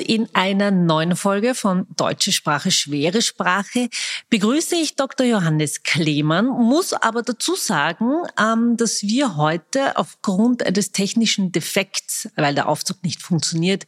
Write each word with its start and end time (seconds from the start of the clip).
Und 0.00 0.08
in 0.08 0.34
einer 0.34 0.70
neuen 0.70 1.14
Folge 1.14 1.54
von 1.54 1.86
Deutsche 1.96 2.32
Sprache, 2.32 2.70
schwere 2.70 3.20
Sprache 3.20 3.90
begrüße 4.30 4.76
ich 4.76 4.96
Dr. 4.96 5.26
Johannes 5.26 5.82
Klemann, 5.82 6.46
muss 6.46 6.94
aber 6.94 7.22
dazu 7.22 7.54
sagen, 7.54 8.22
ähm, 8.38 8.78
dass 8.78 9.02
wir 9.02 9.36
heute 9.36 9.98
aufgrund 9.98 10.64
eines 10.64 10.92
technischen 10.92 11.52
Defekts, 11.52 12.30
weil 12.36 12.54
der 12.54 12.68
Aufzug 12.68 13.02
nicht 13.02 13.20
funktioniert, 13.20 13.86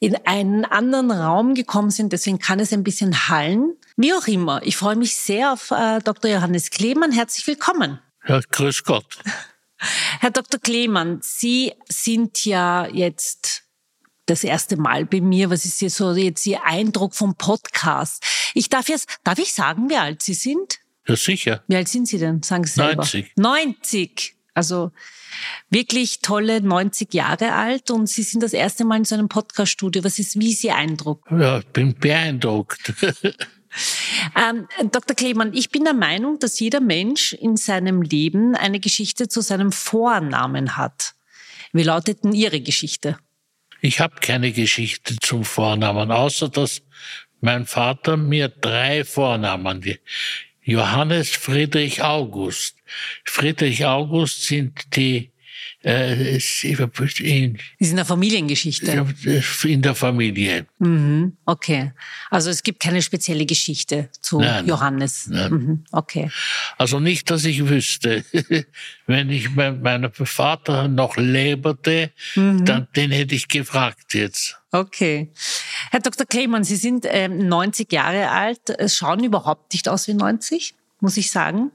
in 0.00 0.16
einen 0.26 0.64
anderen 0.64 1.12
Raum 1.12 1.54
gekommen 1.54 1.90
sind. 1.90 2.12
Deswegen 2.12 2.40
kann 2.40 2.58
es 2.58 2.72
ein 2.72 2.82
bisschen 2.82 3.28
hallen. 3.28 3.74
Wie 3.96 4.12
auch 4.14 4.26
immer, 4.26 4.60
ich 4.64 4.76
freue 4.76 4.96
mich 4.96 5.14
sehr 5.14 5.52
auf 5.52 5.70
äh, 5.70 6.00
Dr. 6.00 6.30
Johannes 6.30 6.70
Klemann. 6.70 7.12
Herzlich 7.12 7.46
willkommen. 7.46 8.00
Ja, 8.26 8.40
grüß 8.40 8.82
Gott. 8.82 9.18
Herr 10.20 10.32
Dr. 10.32 10.58
Klemann, 10.58 11.20
Sie 11.22 11.74
sind 11.88 12.44
ja 12.44 12.88
jetzt 12.88 13.67
das 14.28 14.44
erste 14.44 14.76
Mal 14.76 15.06
bei 15.06 15.20
mir. 15.20 15.50
Was 15.50 15.64
ist 15.64 15.78
hier 15.78 15.90
so 15.90 16.12
jetzt 16.12 16.46
Ihr 16.46 16.64
Eindruck 16.64 17.14
vom 17.14 17.34
Podcast? 17.34 18.22
Ich 18.54 18.68
darf 18.68 18.88
jetzt, 18.88 19.18
darf 19.24 19.38
ich 19.38 19.52
sagen, 19.52 19.88
wie 19.88 19.96
alt 19.96 20.22
Sie 20.22 20.34
sind? 20.34 20.78
Ja, 21.06 21.16
sicher. 21.16 21.62
Wie 21.68 21.76
alt 21.76 21.88
sind 21.88 22.06
Sie 22.06 22.18
denn? 22.18 22.42
Sagen 22.42 22.64
Sie 22.64 22.74
selber. 22.74 23.02
90. 23.02 23.32
90. 23.36 24.34
Also 24.54 24.90
wirklich 25.70 26.20
tolle 26.20 26.60
90 26.60 27.14
Jahre 27.14 27.52
alt 27.52 27.90
und 27.90 28.08
Sie 28.08 28.22
sind 28.22 28.42
das 28.42 28.52
erste 28.52 28.84
Mal 28.84 28.96
in 28.96 29.04
so 29.04 29.14
einem 29.14 29.28
Podcast-Studio. 29.28 30.04
Was 30.04 30.18
ist, 30.18 30.38
wie 30.38 30.52
ist 30.52 30.64
Ihr 30.64 30.74
Eindruck? 30.74 31.24
Ja, 31.30 31.60
bin 31.72 31.94
beeindruckt. 31.94 32.92
Ähm, 34.34 34.66
Dr. 34.90 35.14
Klemann, 35.14 35.52
ich 35.52 35.68
bin 35.70 35.84
der 35.84 35.92
Meinung, 35.92 36.38
dass 36.38 36.58
jeder 36.58 36.80
Mensch 36.80 37.34
in 37.34 37.58
seinem 37.58 38.00
Leben 38.00 38.54
eine 38.54 38.80
Geschichte 38.80 39.28
zu 39.28 39.42
seinem 39.42 39.72
Vornamen 39.72 40.76
hat. 40.78 41.14
Wie 41.72 41.82
lautet 41.82 42.24
denn 42.24 42.32
Ihre 42.32 42.60
Geschichte? 42.60 43.18
Ich 43.80 44.00
habe 44.00 44.16
keine 44.20 44.52
Geschichte 44.52 45.16
zum 45.20 45.44
Vornamen, 45.44 46.10
außer 46.10 46.48
dass 46.48 46.82
mein 47.40 47.66
Vater 47.66 48.16
mir 48.16 48.48
drei 48.48 49.04
Vornamen, 49.04 49.84
Johannes 50.62 51.30
Friedrich 51.30 52.02
August. 52.02 52.76
Friedrich 53.24 53.86
August 53.86 54.42
sind 54.44 54.96
die 54.96 55.30
in, 55.88 57.58
ist 57.78 57.92
eine 57.92 58.04
Familiengeschichte. 58.04 59.06
In 59.64 59.82
der 59.82 59.94
Familie. 59.94 60.66
Mhm, 60.78 61.36
okay. 61.46 61.92
Also 62.30 62.50
es 62.50 62.62
gibt 62.62 62.80
keine 62.80 63.00
spezielle 63.00 63.46
Geschichte 63.46 64.10
zu 64.20 64.40
nein, 64.40 64.66
Johannes. 64.66 65.28
Nein. 65.28 65.52
Mhm, 65.52 65.84
okay. 65.92 66.30
Also 66.76 67.00
nicht, 67.00 67.30
dass 67.30 67.44
ich 67.44 67.68
wüsste. 67.68 68.24
Wenn 69.06 69.30
ich 69.30 69.50
mein, 69.54 69.80
mein 69.80 70.10
Vater 70.12 70.88
noch 70.88 71.16
lebte, 71.16 72.10
mhm. 72.34 72.64
dann 72.64 72.88
den 72.94 73.10
hätte 73.10 73.34
ich 73.34 73.48
gefragt 73.48 74.12
jetzt. 74.12 74.58
Okay. 74.70 75.32
Herr 75.90 76.00
Dr. 76.00 76.26
Klemann, 76.26 76.64
Sie 76.64 76.76
sind 76.76 77.06
ähm, 77.08 77.48
90 77.48 77.90
Jahre 77.90 78.30
alt, 78.30 78.60
schauen 78.88 79.24
überhaupt 79.24 79.72
nicht 79.72 79.88
aus 79.88 80.06
wie 80.06 80.14
90? 80.14 80.74
Muss 81.00 81.16
ich 81.16 81.30
sagen. 81.30 81.70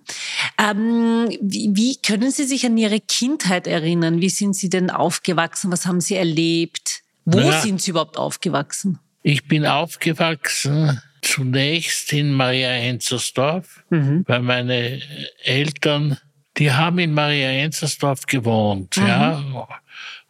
Ähm, 0.58 1.30
wie, 1.42 1.72
wie 1.74 1.98
können 1.98 2.32
Sie 2.32 2.44
sich 2.44 2.66
an 2.66 2.78
Ihre 2.78 3.00
Kindheit 3.00 3.68
erinnern? 3.68 4.22
Wie 4.22 4.30
sind 4.30 4.56
Sie 4.56 4.70
denn 4.70 4.90
aufgewachsen? 4.90 5.72
Was 5.72 5.86
haben 5.86 6.02
Sie 6.02 6.16
erlebt? 6.16 7.02
Wo 7.26 7.40
naja, 7.40 7.62
sind 7.62 7.82
Sie 7.82 7.92
überhaupt 7.92 8.18
aufgewachsen? 8.18 9.00
Ich 9.22 9.48
bin 9.48 9.66
aufgewachsen 9.66 11.02
zunächst 11.22 12.12
in 12.14 12.34
Maria 12.34 12.72
Enzersdorf, 12.72 13.84
mhm. 13.90 14.26
weil 14.28 14.42
meine 14.42 15.02
Eltern, 15.44 16.18
die 16.58 16.72
haben 16.72 17.00
in 17.00 17.14
Maria 17.14 17.50
Enzersdorf 17.50 18.26
gewohnt, 18.26 18.98
mhm. 18.98 19.08
ja. 19.08 19.68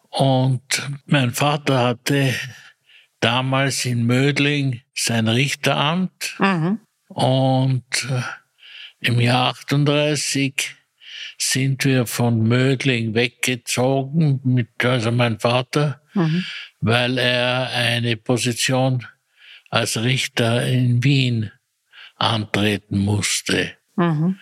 Und 0.09 0.61
mein 1.07 1.31
Vater 1.31 1.79
hatte 1.79 2.35
damals 3.19 3.85
in 3.85 4.05
Mödling 4.05 4.81
sein 4.93 5.27
Richteramt 5.27 6.35
mhm. 6.37 6.79
und 7.07 7.83
im 9.03 9.19
Jahr 9.19 9.49
38 9.49 10.75
sind 11.37 11.85
wir 11.85 12.05
von 12.05 12.43
Mödling 12.43 13.13
weggezogen, 13.13 14.39
mit, 14.43 14.69
also 14.83 15.11
mein 15.11 15.39
Vater, 15.39 16.01
mhm. 16.13 16.45
weil 16.79 17.17
er 17.17 17.69
eine 17.71 18.17
Position 18.17 19.05
als 19.69 19.97
Richter 19.97 20.65
in 20.67 21.03
Wien 21.03 21.51
antreten 22.15 22.99
musste. 22.99 23.73
Mhm. 23.95 24.37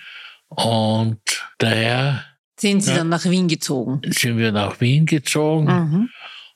Und 0.49 1.21
daher 1.57 2.25
sind 2.57 2.81
Sie 2.81 2.93
dann 2.93 3.09
nach 3.09 3.25
Wien 3.25 3.47
gezogen? 3.47 4.01
Sind 4.11 4.37
wir 4.37 4.51
nach 4.51 4.79
Wien 4.81 5.05
gezogen. 5.05 5.65
Mhm. 5.65 6.09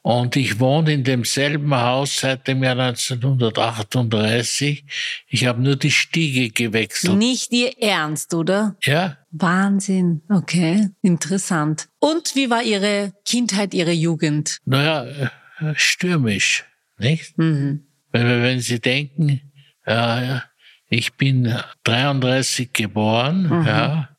Und 0.05 0.35
ich 0.35 0.59
wohne 0.59 0.93
in 0.93 1.03
demselben 1.03 1.73
Haus 1.73 2.19
seit 2.19 2.47
dem 2.47 2.63
Jahr 2.63 2.77
1938. 2.77 4.85
Ich 5.27 5.47
habe 5.47 5.59
nur 5.59 5.77
die 5.77 5.89
Stiege 5.89 6.51
gewechselt. 6.51 7.17
Nicht 7.17 7.51
Ihr 7.51 7.81
Ernst, 7.81 8.35
oder? 8.35 8.75
Ja. 8.83 9.17
Wahnsinn. 9.31 10.21
Okay, 10.29 10.89
interessant. 11.01 11.89
Und 11.97 12.35
wie 12.35 12.51
war 12.51 12.61
Ihre 12.61 13.13
Kindheit, 13.25 13.73
Ihre 13.73 13.93
Jugend? 13.93 14.59
Naja, 14.65 15.07
äh, 15.07 15.29
stürmisch, 15.73 16.65
nicht? 16.99 17.35
Mhm. 17.39 17.87
Wenn, 18.11 18.43
wenn 18.43 18.59
Sie 18.59 18.79
denken, 18.79 19.41
ja, 19.87 20.43
ich 20.87 21.15
bin 21.15 21.51
33 21.83 22.73
geboren, 22.73 23.49
mhm. 23.49 23.65
ja, 23.65 24.09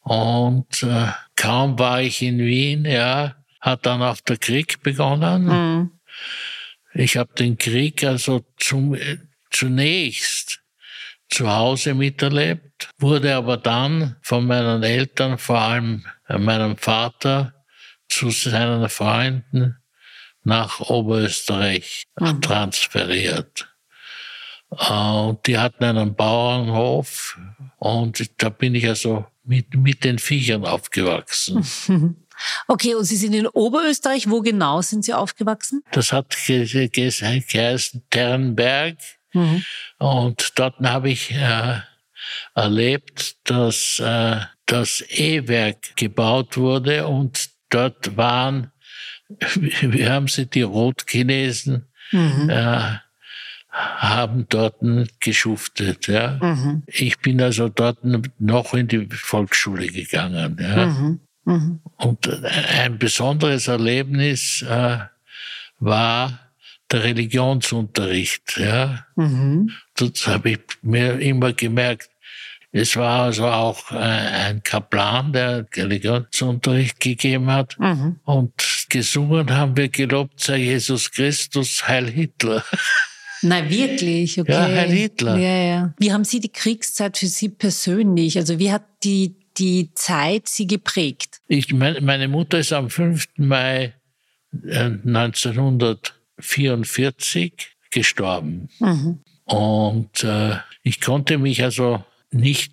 und 0.00 0.82
äh, 0.82 1.12
kaum 1.36 1.78
war 1.78 2.02
ich 2.02 2.22
in 2.22 2.38
Wien, 2.38 2.86
ja, 2.86 3.36
hat 3.62 3.86
dann 3.86 4.02
auch 4.02 4.20
der 4.20 4.36
Krieg 4.36 4.82
begonnen. 4.82 5.44
Mhm. 5.44 5.90
Ich 6.92 7.16
habe 7.16 7.32
den 7.34 7.56
Krieg 7.56 8.04
also 8.04 8.44
zum, 8.58 8.96
zunächst 9.50 10.60
zu 11.30 11.50
Hause 11.50 11.94
miterlebt, 11.94 12.90
wurde 12.98 13.34
aber 13.34 13.56
dann 13.56 14.16
von 14.20 14.46
meinen 14.46 14.82
Eltern, 14.82 15.38
vor 15.38 15.60
allem 15.60 16.04
meinem 16.28 16.76
Vater, 16.76 17.54
zu 18.08 18.28
seinen 18.28 18.90
Freunden 18.90 19.78
nach 20.44 20.80
Oberösterreich 20.80 22.04
mhm. 22.18 22.42
transferiert. 22.42 23.68
Und 24.68 25.46
die 25.46 25.58
hatten 25.58 25.84
einen 25.84 26.14
Bauernhof 26.14 27.38
und 27.78 28.42
da 28.42 28.48
bin 28.48 28.74
ich 28.74 28.86
also 28.88 29.26
mit, 29.44 29.74
mit 29.74 30.04
den 30.04 30.18
Viechern 30.18 30.66
aufgewachsen. 30.66 31.64
Okay, 32.68 32.94
und 32.94 33.04
Sie 33.04 33.16
sind 33.16 33.34
in 33.34 33.46
Oberösterreich. 33.46 34.28
Wo 34.28 34.40
genau 34.40 34.82
sind 34.82 35.04
Sie 35.04 35.14
aufgewachsen? 35.14 35.82
Das 35.92 36.12
hat 36.12 36.36
geheißen 36.36 38.02
Ternberg. 38.10 38.96
Mhm. 39.32 39.64
Und 39.98 40.52
dort 40.58 40.78
habe 40.80 41.10
ich 41.10 41.30
äh, 41.32 41.80
erlebt, 42.54 43.36
dass 43.44 43.98
äh, 43.98 44.40
das 44.66 45.04
E-Werk 45.08 45.96
gebaut 45.96 46.56
wurde 46.56 47.06
und 47.06 47.50
dort 47.70 48.16
waren, 48.16 48.72
wie 49.54 50.08
haben 50.08 50.28
sie 50.28 50.46
die 50.46 50.62
Rotchinesen, 50.62 51.86
mhm. 52.10 52.50
äh, 52.50 52.98
haben 53.70 54.46
dort 54.48 54.80
geschuftet. 55.20 56.06
Ja. 56.06 56.38
Mhm. 56.42 56.82
Ich 56.86 57.18
bin 57.20 57.40
also 57.40 57.68
dort 57.68 57.98
noch 58.38 58.74
in 58.74 58.88
die 58.88 59.06
Volksschule 59.10 59.86
gegangen. 59.86 60.58
Ja. 60.60 60.86
Mhm. 60.86 61.20
Mhm. 61.44 61.80
Und 61.96 62.28
ein 62.76 62.98
besonderes 62.98 63.68
Erlebnis 63.68 64.62
äh, 64.62 64.98
war 65.78 66.40
der 66.90 67.04
Religionsunterricht. 67.04 68.58
Ja. 68.58 69.06
Mhm. 69.16 69.70
Das 69.96 70.26
habe 70.26 70.50
ich 70.50 70.60
mir 70.82 71.18
immer 71.18 71.52
gemerkt. 71.52 72.10
Es 72.74 72.96
war 72.96 73.24
also 73.24 73.46
auch 73.46 73.92
äh, 73.92 73.96
ein 73.96 74.62
Kaplan, 74.62 75.32
der 75.32 75.66
Religionsunterricht 75.74 77.00
gegeben 77.00 77.50
hat. 77.50 77.78
Mhm. 77.78 78.20
Und 78.24 78.86
gesungen 78.88 79.50
haben 79.50 79.76
wir 79.76 79.88
gelobt 79.88 80.40
sei 80.40 80.58
Jesus 80.58 81.10
Christus, 81.10 81.86
Heil 81.86 82.08
Hitler. 82.08 82.64
Na 83.42 83.68
wirklich, 83.68 84.40
okay. 84.40 84.52
Ja, 84.52 84.62
Heil 84.62 84.90
Hitler. 84.90 85.36
Ja, 85.36 85.56
ja. 85.56 85.94
Wie 85.98 86.12
haben 86.12 86.24
Sie 86.24 86.40
die 86.40 86.48
Kriegszeit 86.48 87.18
für 87.18 87.26
Sie 87.26 87.48
persönlich? 87.48 88.38
Also 88.38 88.58
wie 88.58 88.70
hat 88.70 88.84
die, 89.02 89.34
die 89.58 89.90
Zeit 89.94 90.48
Sie 90.48 90.66
geprägt? 90.66 91.31
Ich, 91.54 91.70
meine 91.74 92.28
Mutter 92.28 92.60
ist 92.60 92.72
am 92.72 92.88
5. 92.88 93.28
Mai 93.36 93.92
1944 94.54 97.52
äh, 97.52 97.56
gestorben. 97.90 98.70
Mhm. 98.80 99.18
Und 99.44 100.24
äh, 100.24 100.56
ich 100.82 101.02
konnte 101.02 101.36
mich 101.36 101.62
also 101.62 102.02
nicht 102.30 102.72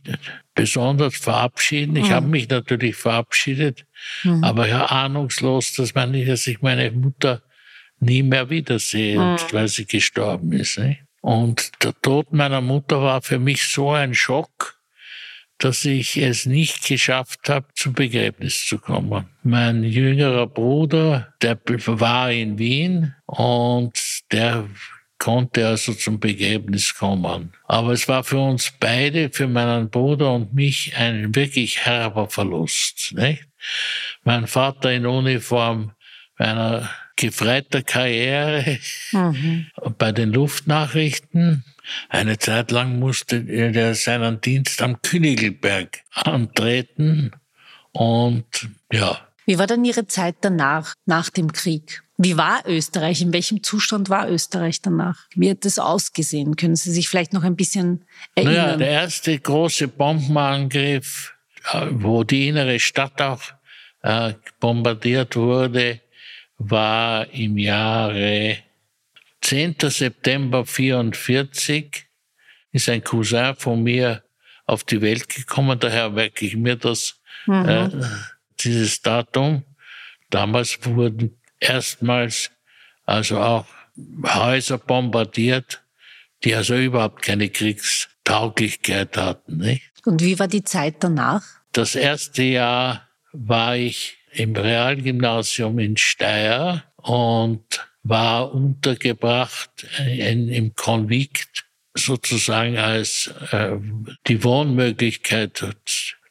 besonders 0.55 1.17
verabschieden. 1.17 1.97
Ich 1.97 2.07
mhm. 2.07 2.13
habe 2.13 2.27
mich 2.27 2.47
natürlich 2.47 2.95
verabschiedet, 2.95 3.85
mhm. 4.23 4.45
aber 4.45 4.69
ja 4.69 4.85
ahnungslos, 4.85 5.73
dass 5.73 5.93
man 5.93 6.13
dass 6.25 6.47
ich 6.47 6.61
meine 6.61 6.89
Mutter 6.91 7.41
nie 7.99 8.23
mehr 8.23 8.49
wiedersehe, 8.49 9.19
mhm. 9.19 9.39
weil 9.51 9.67
sie 9.67 9.87
gestorben 9.87 10.53
ist. 10.53 10.79
Nicht? 10.79 11.03
Und 11.19 11.83
der 11.83 12.01
Tod 12.01 12.31
meiner 12.31 12.61
Mutter 12.61 13.01
war 13.01 13.21
für 13.21 13.39
mich 13.39 13.67
so 13.67 13.91
ein 13.91 14.13
Schock, 14.13 14.78
dass 15.59 15.85
ich 15.85 16.17
es 16.17 16.45
nicht 16.45 16.87
geschafft 16.87 17.49
habe, 17.49 17.67
zum 17.75 17.93
Begräbnis 17.93 18.65
zu 18.65 18.79
kommen. 18.79 19.25
Mein 19.43 19.83
jüngerer 19.83 20.47
Bruder, 20.47 21.33
der 21.41 21.59
war 21.67 22.31
in 22.31 22.57
Wien 22.57 23.13
und 23.25 23.93
der 24.31 24.65
konnte 25.19 25.67
also 25.67 25.93
zum 25.93 26.19
Begräbnis 26.19 26.95
kommen. 26.95 27.51
Aber 27.67 27.91
es 27.91 28.07
war 28.07 28.23
für 28.23 28.39
uns 28.39 28.73
beide, 28.79 29.29
für 29.29 29.47
meinen 29.47 29.89
Bruder 29.89 30.33
und 30.33 30.53
mich, 30.53 30.95
ein 30.95 31.35
wirklich 31.35 31.85
herber 31.85 32.29
Verlust. 32.29 33.13
Nicht? 33.15 33.45
Mein 34.23 34.47
Vater 34.47 34.91
in 34.91 35.05
Uniform 35.05 35.91
einer 36.37 36.89
gefreiter 37.19 37.83
Karriere 37.83 38.79
mhm. 39.11 39.67
bei 39.97 40.11
den 40.11 40.31
Luftnachrichten. 40.31 41.63
Eine 42.07 42.37
Zeit 42.37 42.71
lang 42.71 42.99
musste 42.99 43.37
er 43.47 43.93
seinen 43.95 44.41
Dienst 44.41 44.81
am 44.81 45.01
Königelberg 45.01 45.99
antreten 46.11 47.31
und 47.91 48.45
ja. 48.91 49.19
Wie 49.45 49.57
war 49.57 49.67
dann 49.67 49.83
Ihre 49.83 50.07
Zeit 50.07 50.35
danach, 50.41 50.93
nach 51.05 51.29
dem 51.29 51.51
Krieg? 51.51 52.03
Wie 52.17 52.37
war 52.37 52.63
Österreich? 52.67 53.21
In 53.21 53.33
welchem 53.33 53.63
Zustand 53.63 54.09
war 54.09 54.29
Österreich 54.29 54.81
danach? 54.81 55.25
Wie 55.35 55.49
hat 55.49 55.65
das 55.65 55.79
ausgesehen? 55.79 56.55
Können 56.55 56.75
Sie 56.75 56.91
sich 56.91 57.09
vielleicht 57.09 57.33
noch 57.33 57.43
ein 57.43 57.55
bisschen 57.55 58.05
erinnern? 58.35 58.55
Naja, 58.55 58.77
der 58.77 58.89
erste 58.89 59.39
große 59.39 59.87
Bombenangriff, 59.87 61.33
äh, 61.71 61.87
wo 61.91 62.23
die 62.23 62.47
innere 62.47 62.79
Stadt 62.79 63.21
auch 63.21 63.41
äh, 64.03 64.33
bombardiert 64.59 65.35
wurde, 65.35 66.01
war 66.59 67.27
im 67.31 67.57
Jahre 67.57 68.57
10. 69.41 69.75
September 69.79 70.65
44 70.65 72.05
ist 72.71 72.89
ein 72.89 73.03
Cousin 73.03 73.55
von 73.55 73.81
mir 73.81 74.23
auf 74.65 74.83
die 74.83 75.01
Welt 75.01 75.27
gekommen, 75.29 75.79
daher 75.79 76.11
merke 76.11 76.45
ich 76.45 76.55
mir 76.55 76.75
das, 76.75 77.19
mhm. 77.47 77.67
äh, 77.67 77.89
dieses 78.59 79.01
Datum. 79.01 79.63
Damals 80.29 80.77
wurden 80.85 81.39
erstmals 81.59 82.51
also 83.05 83.39
auch 83.39 83.65
Häuser 84.23 84.77
bombardiert, 84.77 85.83
die 86.43 86.53
also 86.53 86.75
überhaupt 86.75 87.23
keine 87.23 87.49
Kriegstauglichkeit 87.49 89.17
hatten. 89.17 89.57
Nicht? 89.57 89.91
Und 90.05 90.21
wie 90.21 90.37
war 90.37 90.47
die 90.47 90.63
Zeit 90.63 90.97
danach? 90.99 91.43
Das 91.71 91.95
erste 91.95 92.43
Jahr 92.43 93.09
war 93.31 93.75
ich 93.75 94.18
im 94.31 94.55
Realgymnasium 94.55 95.79
in 95.79 95.97
Steyr 95.97 96.83
und 96.97 97.87
war 98.03 98.53
untergebracht 98.53 99.87
in, 99.99 100.49
im 100.49 100.75
Konvikt 100.75 101.65
sozusagen 101.95 102.77
als 102.77 103.33
äh, 103.51 103.77
die 104.27 104.43
Wohnmöglichkeit. 104.43 105.65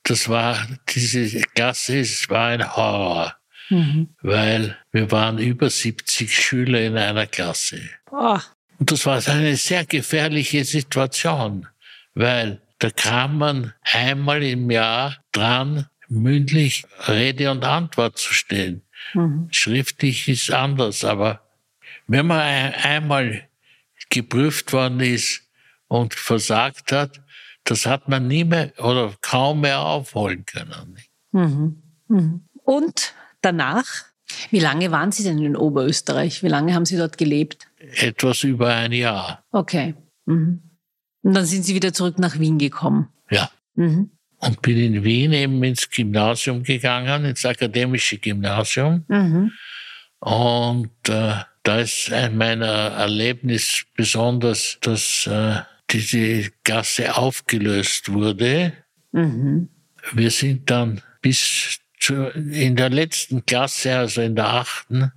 Das 0.05 0.29
war 0.29 0.67
diese 0.89 1.43
Klasse, 1.43 2.03
war 2.29 2.49
ein 2.49 2.77
Horror 2.77 3.39
mhm. 3.71 4.09
weil 4.23 4.77
wir 4.93 5.11
waren 5.11 5.39
über 5.39 5.71
70 5.71 6.35
Schüler 6.35 6.81
in 6.81 6.97
einer 6.97 7.27
Klasse. 7.27 7.81
Oh. 8.11 8.39
Und 8.79 8.93
das 8.93 9.07
war 9.07 9.27
eine 9.27 9.57
sehr 9.57 9.85
gefährliche 9.85 10.65
Situation, 10.65 11.67
weil 12.15 12.61
da 12.79 12.91
kam 12.91 13.39
man 13.39 13.75
einmal 13.83 14.43
im 14.43 14.71
Jahr 14.71 15.17
dran, 15.33 15.87
mündlich 16.09 16.87
Rede 17.07 17.51
und 17.51 17.65
Antwort 17.65 18.19
zu 18.19 18.35
stehen. 18.35 18.83
Mhm. 19.15 19.49
Schriftlich 19.51 20.29
ist 20.29 20.51
anders, 20.51 21.05
aber 21.05 21.43
wenn 22.07 22.27
man 22.27 22.41
einmal 22.41 23.49
geprüft 24.11 24.73
worden 24.73 25.01
ist 25.01 25.43
und 25.87 26.15
versagt 26.15 26.93
hat, 26.93 27.21
das 27.65 27.87
hat 27.87 28.09
man 28.09 28.27
nie 28.27 28.45
mehr 28.45 28.73
oder 28.79 29.15
kaum 29.21 29.61
mehr 29.61 29.81
aufholen 29.81 30.45
können. 30.47 30.97
Mhm. 31.33 31.83
Mhm. 32.09 32.45
Und 32.65 33.15
danach, 33.43 33.85
wie 34.51 34.61
lange 34.61 34.91
waren 34.91 35.13
Sie 35.13 35.23
denn 35.23 35.39
in 35.39 35.57
Oberösterreich? 35.57 36.43
Wie 36.43 36.49
lange 36.49 36.75
haben 36.75 36.87
Sie 36.87 36.97
dort 36.97 37.19
gelebt? 37.19 37.69
Etwas 37.79 38.43
über 38.43 38.75
ein 38.75 38.93
Jahr. 38.93 39.45
Okay. 39.51 39.95
Mhm. 40.25 40.63
Und 41.23 41.35
dann 41.35 41.45
sind 41.45 41.65
Sie 41.65 41.75
wieder 41.75 41.93
zurück 41.93 42.19
nach 42.19 42.39
Wien 42.39 42.59
gekommen. 42.59 43.09
Ja. 43.31 43.51
Mhm. 43.75 44.11
Und 44.41 44.63
bin 44.63 44.79
in 44.79 45.05
Wien 45.05 45.33
eben 45.33 45.63
ins 45.65 45.91
Gymnasium 45.91 46.63
gegangen, 46.63 47.25
ins 47.25 47.45
akademische 47.45 48.19
Gymnasium. 48.19 49.05
Mhm. 49.09 49.53
Und 50.21 51.09
äh, 51.09 51.35
da 51.63 51.81
ist 51.81 52.13
ein 52.13 52.37
meiner 52.37 52.67
Erlebnis 52.67 53.85
besonders, 53.97 54.79
dass 54.81 55.27
äh, 55.27 55.61
diese 55.91 56.51
Gasse 56.65 57.17
aufgelöst 57.17 58.13
wurde. 58.13 58.73
Mhm. 59.13 59.69
Wir 60.13 60.31
sind 60.31 60.71
dann 60.71 61.03
bis 61.21 61.81
in 62.09 62.77
der 62.77 62.91
letzten 62.91 63.45
Klasse, 63.45 63.99
also 63.99 64.23
in 64.23 64.37
der 64.37 64.47
achten, 64.47 65.13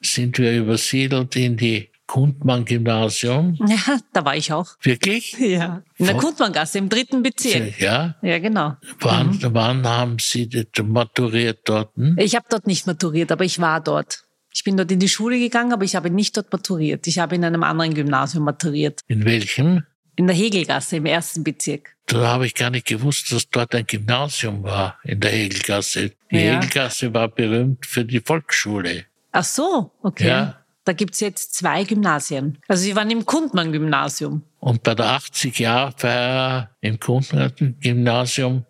sind 0.00 0.38
wir 0.38 0.56
übersiedelt 0.56 1.36
in 1.36 1.56
die 1.56 1.90
Kundmann-Gymnasium. 2.08 3.56
Ja, 3.66 4.00
da 4.12 4.24
war 4.24 4.34
ich 4.34 4.52
auch. 4.52 4.66
Wirklich? 4.80 5.38
Ja. 5.38 5.82
In 5.96 6.06
der 6.06 6.16
Kundmann-Gasse 6.16 6.78
im 6.78 6.88
dritten 6.88 7.22
Bezirk. 7.22 7.78
Ja? 7.78 8.16
Ja, 8.22 8.38
genau. 8.40 8.76
Wann, 8.98 9.28
mhm. 9.28 9.50
wann 9.52 9.86
haben 9.86 10.16
Sie 10.18 10.48
maturiert 10.82 11.60
dort? 11.66 11.94
Hm? 11.96 12.16
Ich 12.18 12.34
habe 12.34 12.46
dort 12.48 12.66
nicht 12.66 12.86
maturiert, 12.86 13.30
aber 13.30 13.44
ich 13.44 13.60
war 13.60 13.80
dort. 13.80 14.24
Ich 14.52 14.64
bin 14.64 14.76
dort 14.76 14.90
in 14.90 14.98
die 14.98 15.08
Schule 15.08 15.38
gegangen, 15.38 15.72
aber 15.72 15.84
ich 15.84 15.94
habe 15.94 16.10
nicht 16.10 16.36
dort 16.36 16.50
maturiert. 16.50 17.06
Ich 17.06 17.18
habe 17.18 17.36
in 17.36 17.44
einem 17.44 17.62
anderen 17.62 17.94
Gymnasium 17.94 18.44
maturiert. 18.44 19.02
In 19.06 19.24
welchem? 19.24 19.84
In 20.16 20.26
der 20.26 20.34
Hegelgasse 20.34 20.96
im 20.96 21.06
ersten 21.06 21.44
Bezirk. 21.44 21.94
Da 22.06 22.26
habe 22.26 22.46
ich 22.46 22.54
gar 22.54 22.70
nicht 22.70 22.86
gewusst, 22.86 23.30
dass 23.30 23.50
dort 23.50 23.74
ein 23.74 23.86
Gymnasium 23.86 24.64
war, 24.64 24.98
in 25.04 25.20
der 25.20 25.30
Hegelgasse. 25.30 26.12
Die 26.32 26.36
ja. 26.36 26.54
Hegelgasse 26.54 27.12
war 27.12 27.28
berühmt 27.28 27.84
für 27.84 28.04
die 28.04 28.20
Volksschule. 28.20 29.04
Ach 29.30 29.44
so, 29.44 29.92
okay. 30.02 30.26
Ja. 30.26 30.57
Da 30.88 30.94
gibt's 30.94 31.20
jetzt 31.20 31.54
zwei 31.54 31.84
Gymnasien. 31.84 32.58
Also 32.66 32.82
Sie 32.82 32.96
waren 32.96 33.10
im 33.10 33.26
Kundmann-Gymnasium. 33.26 34.42
Und 34.58 34.82
bei 34.82 34.94
der 34.94 35.18
80-Jahr-Feier 35.18 36.70
im 36.80 36.98
Kundmann-Gymnasium 36.98 38.64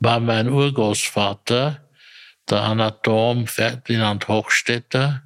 war 0.00 0.18
mein 0.18 0.50
Urgroßvater, 0.50 1.80
der 2.50 2.60
Anatom 2.60 3.46
Ferdinand 3.46 4.26
Hochstetter, 4.26 5.22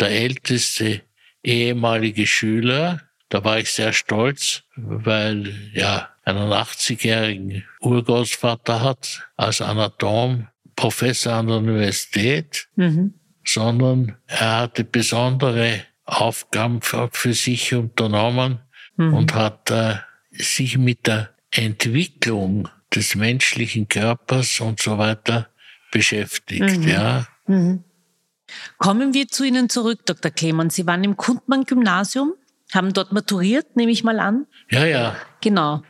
der 0.00 0.10
älteste 0.10 1.02
ehemalige 1.42 2.26
Schüler 2.26 3.00
da 3.32 3.42
war 3.44 3.58
ich 3.58 3.72
sehr 3.72 3.94
stolz, 3.94 4.62
weil 4.76 5.54
ja 5.72 6.10
einen 6.22 6.52
80-jährigen 6.52 7.64
Urgroßvater 7.80 8.82
hat 8.82 9.26
als 9.36 9.62
Anatom, 9.62 10.48
Professor 10.76 11.32
an 11.32 11.46
der 11.46 11.56
Universität, 11.56 12.68
mhm. 12.76 13.14
Sondern 13.44 14.16
er 14.26 14.58
hatte 14.58 14.84
besondere 14.84 15.82
Aufgaben 16.04 16.80
für, 16.82 17.34
sich 17.34 17.74
unternommen 17.74 18.60
mhm. 18.96 19.14
und 19.14 19.34
hat 19.34 19.70
äh, 19.70 19.96
sich 20.30 20.78
mit 20.78 21.06
der 21.06 21.30
Entwicklung 21.50 22.68
des 22.94 23.14
menschlichen 23.14 23.88
Körpers 23.88 24.60
und 24.60 24.80
so 24.80 24.98
weiter 24.98 25.48
beschäftigt. 25.90 26.78
Mhm. 26.78 26.88
Ja. 26.88 27.26
Mhm. 27.46 27.84
Kommen 28.78 29.14
wir 29.14 29.28
zu 29.28 29.44
Ihnen 29.44 29.68
zurück, 29.68 30.04
Dr. 30.04 30.30
Klemann. 30.30 30.70
Sie 30.70 30.86
waren 30.86 31.04
im 31.04 31.16
Kundmann-Gymnasium 31.16 32.34
haben 32.74 32.92
dort 32.92 33.12
maturiert, 33.12 33.76
nehme 33.76 33.92
ich 33.92 34.04
mal 34.04 34.18
an. 34.18 34.46
Ja, 34.70 34.84
ja. 34.84 35.16
Genau. 35.40 35.82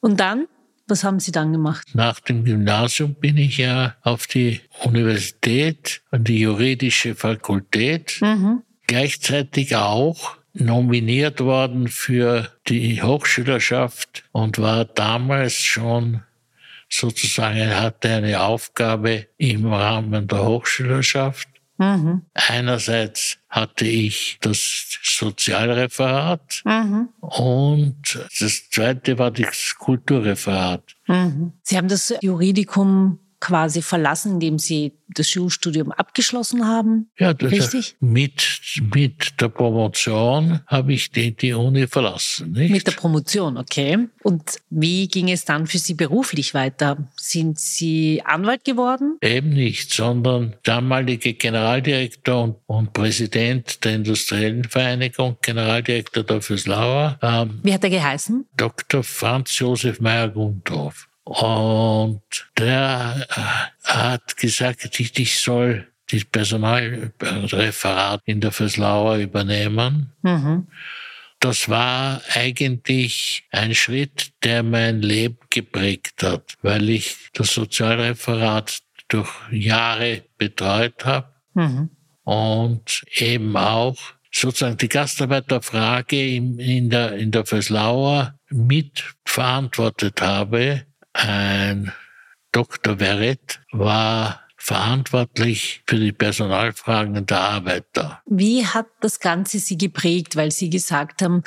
Und 0.00 0.20
dann, 0.20 0.46
was 0.92 1.04
haben 1.04 1.20
Sie 1.20 1.32
dann 1.32 1.52
gemacht? 1.52 1.88
Nach 1.94 2.20
dem 2.20 2.44
Gymnasium 2.44 3.14
bin 3.14 3.38
ich 3.38 3.56
ja 3.58 3.96
auf 4.02 4.26
die 4.26 4.60
Universität, 4.84 6.02
an 6.10 6.22
die 6.24 6.40
juridische 6.40 7.14
Fakultät. 7.14 8.18
Mhm. 8.20 8.62
Gleichzeitig 8.86 9.74
auch 9.74 10.36
nominiert 10.52 11.40
worden 11.40 11.88
für 11.88 12.50
die 12.68 13.02
Hochschülerschaft 13.02 14.24
und 14.32 14.58
war 14.58 14.84
damals 14.84 15.54
schon 15.54 16.22
sozusagen, 16.90 17.74
hatte 17.74 18.10
eine 18.10 18.42
Aufgabe 18.42 19.28
im 19.38 19.72
Rahmen 19.72 20.28
der 20.28 20.44
Hochschülerschaft. 20.44 21.48
Mhm. 21.82 22.22
Einerseits 22.34 23.38
hatte 23.48 23.86
ich 23.86 24.38
das 24.40 24.98
Sozialreferat 25.02 26.62
mhm. 26.64 27.08
und 27.20 28.20
das 28.38 28.70
zweite 28.70 29.18
war 29.18 29.30
das 29.30 29.74
Kulturreferat. 29.78 30.94
Mhm. 31.08 31.52
Sie 31.62 31.76
haben 31.76 31.88
das 31.88 32.14
Juridikum 32.20 33.18
quasi 33.42 33.82
verlassen, 33.82 34.34
indem 34.34 34.58
Sie 34.60 34.92
das 35.08 35.28
Schulstudium 35.28 35.90
abgeschlossen 35.90 36.66
haben. 36.66 37.10
Ja, 37.18 37.34
das 37.34 37.50
richtig. 37.50 37.96
Mit, 37.98 38.60
mit 38.94 39.40
der 39.40 39.48
Promotion 39.48 40.60
habe 40.66 40.92
ich 40.92 41.10
die, 41.10 41.36
die 41.36 41.52
Uni 41.52 41.88
verlassen. 41.88 42.52
Nicht? 42.52 42.70
Mit 42.70 42.86
der 42.86 42.92
Promotion, 42.92 43.58
okay. 43.58 44.08
Und 44.22 44.58
wie 44.70 45.08
ging 45.08 45.28
es 45.28 45.44
dann 45.44 45.66
für 45.66 45.78
Sie 45.78 45.94
beruflich 45.94 46.54
weiter? 46.54 47.08
Sind 47.16 47.58
Sie 47.58 48.22
Anwalt 48.24 48.64
geworden? 48.64 49.18
Eben 49.20 49.50
nicht, 49.50 49.92
sondern 49.92 50.54
damalige 50.62 51.34
Generaldirektor 51.34 52.44
und, 52.44 52.56
und 52.66 52.92
Präsident 52.92 53.84
der 53.84 53.96
Industriellen 53.96 54.64
Vereinigung, 54.64 55.36
Generaldirektor 55.42 56.22
der 56.22 56.40
Füslauer. 56.40 57.18
Ähm, 57.20 57.58
wie 57.64 57.74
hat 57.74 57.82
er 57.82 57.90
geheißen? 57.90 58.46
Dr. 58.56 59.02
Franz 59.02 59.58
Josef 59.58 60.00
Meyer-Gundorf. 60.00 61.08
Und 61.24 62.22
der 62.58 63.26
äh, 63.30 63.88
hat 63.88 64.36
gesagt, 64.36 64.98
ich, 64.98 65.18
ich 65.18 65.38
soll 65.38 65.86
das 66.10 66.24
Personalreferat 66.24 68.22
in 68.24 68.40
der 68.40 68.50
Verslauer 68.52 69.16
übernehmen. 69.16 70.12
Mhm. 70.22 70.66
Das 71.38 71.68
war 71.68 72.22
eigentlich 72.34 73.44
ein 73.50 73.74
Schritt, 73.74 74.32
der 74.44 74.62
mein 74.62 75.02
Leben 75.02 75.38
geprägt 75.50 76.22
hat, 76.22 76.54
weil 76.62 76.88
ich 76.88 77.16
das 77.32 77.52
Sozialreferat 77.54 78.80
durch 79.08 79.30
Jahre 79.50 80.22
betreut 80.38 81.04
habe 81.04 81.32
mhm. 81.54 81.90
und 82.24 83.04
eben 83.16 83.56
auch 83.56 83.98
sozusagen 84.30 84.76
die 84.76 84.88
Gastarbeiterfrage 84.88 86.36
in, 86.36 86.58
in 86.58 86.90
der, 86.90 87.16
in 87.16 87.30
der 87.30 87.44
Verslauer 87.44 88.38
mitverantwortet 88.48 90.20
habe 90.20 90.86
ein 91.12 91.92
Dr. 92.52 92.98
Verret 92.98 93.60
war 93.72 94.42
verantwortlich 94.56 95.82
für 95.86 95.98
die 95.98 96.12
Personalfragen 96.12 97.26
der 97.26 97.40
Arbeiter. 97.40 98.22
Wie 98.26 98.64
hat 98.64 98.86
das 99.00 99.18
Ganze 99.18 99.58
Sie 99.58 99.76
geprägt, 99.76 100.36
weil 100.36 100.52
Sie 100.52 100.70
gesagt 100.70 101.22
haben, 101.22 101.42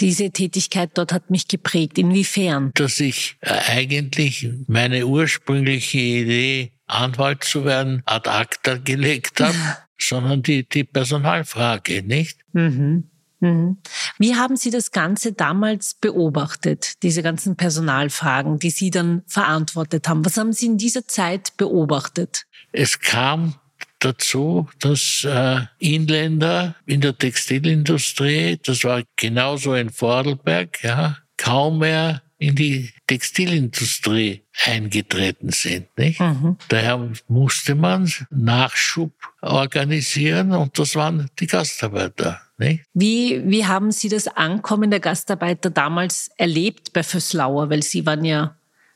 diese 0.00 0.30
Tätigkeit 0.30 0.90
dort 0.94 1.12
hat 1.12 1.30
mich 1.30 1.46
geprägt. 1.46 1.98
Inwiefern? 1.98 2.72
Dass 2.74 3.00
ich 3.00 3.36
äh, 3.40 3.52
eigentlich 3.68 4.48
meine 4.66 5.06
ursprüngliche 5.06 5.98
Idee, 5.98 6.72
Anwalt 6.86 7.44
zu 7.44 7.64
werden, 7.64 8.02
ad 8.06 8.28
acta 8.28 8.76
gelegt 8.76 9.40
habe, 9.40 9.56
sondern 9.98 10.42
die, 10.42 10.68
die 10.68 10.84
Personalfrage, 10.84 12.02
nicht? 12.02 12.40
Mhm. 12.52 13.10
Mhm. 13.40 13.78
Wie 14.18 14.36
haben 14.36 14.56
Sie 14.56 14.70
das 14.70 14.90
Ganze 14.90 15.32
damals 15.32 15.94
beobachtet, 15.94 17.02
diese 17.02 17.22
ganzen 17.22 17.56
Personalfragen, 17.56 18.58
die 18.58 18.70
Sie 18.70 18.90
dann 18.90 19.22
verantwortet 19.26 20.08
haben? 20.08 20.24
Was 20.24 20.36
haben 20.36 20.52
Sie 20.52 20.66
in 20.66 20.78
dieser 20.78 21.06
Zeit 21.06 21.56
beobachtet? 21.56 22.44
Es 22.72 23.00
kam 23.00 23.54
dazu, 23.98 24.68
dass 24.78 25.24
äh, 25.24 25.60
Inländer 25.78 26.76
in 26.86 27.00
der 27.00 27.16
Textilindustrie, 27.16 28.58
das 28.62 28.84
war 28.84 29.02
genauso 29.16 29.74
in 29.74 29.90
Vordelberg, 29.90 30.82
ja, 30.82 31.16
kaum 31.36 31.78
mehr 31.78 32.22
in 32.38 32.54
die 32.54 32.90
Textilindustrie 33.06 34.42
eingetreten 34.64 35.50
sind. 35.50 35.86
Nicht? 35.96 36.20
Mhm. 36.20 36.56
Daher 36.68 37.10
musste 37.28 37.74
man 37.74 38.10
Nachschub 38.30 39.12
organisieren 39.40 40.52
und 40.52 40.78
das 40.78 40.94
waren 40.96 41.30
die 41.38 41.46
Gastarbeiter. 41.46 42.40
Nicht? 42.58 42.84
Wie, 42.92 43.42
wie 43.46 43.66
haben 43.66 43.90
Sie 43.90 44.08
das 44.08 44.28
Ankommen 44.28 44.90
der 44.90 45.00
Gastarbeiter 45.00 45.70
damals 45.70 46.30
erlebt 46.36 46.92
bei 46.92 47.02
Föslauer? 47.02 47.70
Weil 47.70 47.82
Sie 47.82 48.04
waren 48.04 48.24
ja 48.24 48.54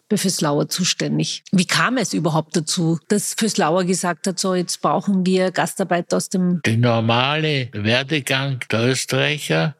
bei 0.09 0.19
Föslauer 0.19 0.69
zuständig. 0.69 1.43
Wie 1.51 1.65
kam 1.65 1.97
es 1.97 2.13
überhaupt 2.13 2.55
dazu, 2.57 2.99
dass 3.09 3.35
Föslauer 3.35 3.85
gesagt 3.85 4.27
hat, 4.27 4.39
so 4.39 4.55
jetzt 4.55 4.83
brauchen 4.83 5.25
wir 5.25 5.51
Gastarbeiter 5.51 6.19
aus 6.19 6.29
dem... 6.29 6.61
Der 6.65 6.77
normale 6.77 7.71
Werdegang 7.73 8.61
der 8.71 8.89
Österreicher 8.89 9.75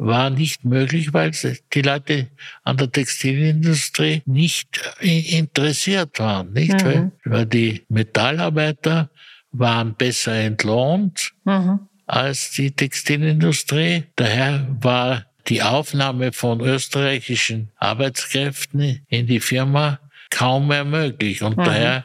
war 0.00 0.30
nicht 0.30 0.64
möglich, 0.64 1.12
weil 1.12 1.32
die 1.74 1.82
Leute 1.82 2.28
an 2.64 2.78
der 2.78 2.90
Textilindustrie 2.90 4.22
nicht 4.24 4.80
interessiert 5.00 6.18
waren, 6.18 6.52
nicht? 6.52 6.82
Mhm. 6.84 7.12
Weil 7.24 7.46
die 7.46 7.84
Metallarbeiter 7.88 9.10
waren 9.52 9.94
besser 9.94 10.34
entlohnt 10.34 11.32
mhm. 11.44 11.80
als 12.06 12.52
die 12.52 12.70
Textilindustrie. 12.70 14.04
Daher 14.16 14.66
war 14.80 15.26
die 15.48 15.62
Aufnahme 15.62 16.32
von 16.32 16.60
österreichischen 16.60 17.70
Arbeitskräften 17.76 19.04
in 19.08 19.26
die 19.26 19.40
Firma 19.40 20.00
kaum 20.30 20.68
mehr 20.68 20.86
möglich. 20.86 21.42
Und 21.42 21.58
mhm. 21.58 21.64
daher 21.64 22.04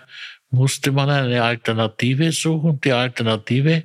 musste 0.56 0.92
man 0.92 1.10
eine 1.10 1.44
Alternative 1.44 2.32
suchen. 2.32 2.80
Die 2.82 2.92
Alternative 2.92 3.84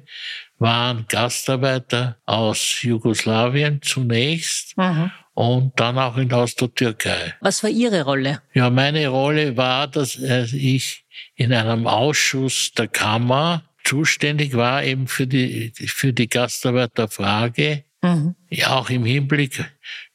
waren 0.58 1.06
Gastarbeiter 1.08 2.18
aus 2.26 2.82
Jugoslawien 2.82 3.80
zunächst 3.82 4.76
mhm. 4.76 5.10
und 5.34 5.72
dann 5.80 5.98
auch 5.98 6.16
aus 6.32 6.54
der 6.54 6.74
Türkei. 6.74 7.34
Was 7.40 7.62
war 7.62 7.70
Ihre 7.70 8.04
Rolle? 8.04 8.42
Ja, 8.54 8.70
meine 8.70 9.08
Rolle 9.08 9.56
war, 9.56 9.88
dass 9.88 10.16
äh, 10.16 10.44
ich 10.44 11.04
in 11.34 11.52
einem 11.52 11.86
Ausschuss 11.86 12.72
der 12.72 12.88
Kammer 12.88 13.64
zuständig 13.84 14.54
war 14.54 14.84
eben 14.84 15.08
für 15.08 15.26
die, 15.26 15.72
für 15.74 16.12
die 16.12 16.28
Gastarbeiterfrage, 16.28 17.84
mhm. 18.02 18.34
ja 18.50 18.76
auch 18.76 18.90
im 18.90 19.04
Hinblick 19.04 19.64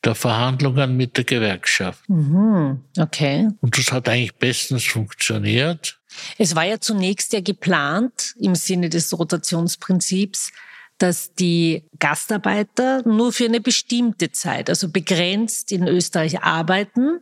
der 0.03 0.15
Verhandlungen 0.15 0.95
mit 0.95 1.17
der 1.17 1.23
Gewerkschaft. 1.23 2.07
Mhm. 2.07 2.81
Okay. 2.97 3.47
Und 3.61 3.77
das 3.77 3.91
hat 3.91 4.07
eigentlich 4.07 4.35
bestens 4.35 4.83
funktioniert. 4.83 5.99
Es 6.37 6.55
war 6.55 6.65
ja 6.65 6.79
zunächst 6.79 7.33
ja 7.33 7.41
geplant 7.41 8.35
im 8.39 8.55
Sinne 8.55 8.89
des 8.89 9.17
Rotationsprinzips, 9.17 10.51
dass 10.97 11.33
die 11.33 11.83
Gastarbeiter 11.99 13.07
nur 13.07 13.33
für 13.33 13.45
eine 13.45 13.59
bestimmte 13.59 14.31
Zeit, 14.31 14.69
also 14.69 14.89
begrenzt 14.89 15.71
in 15.71 15.87
Österreich 15.87 16.41
arbeiten 16.41 17.19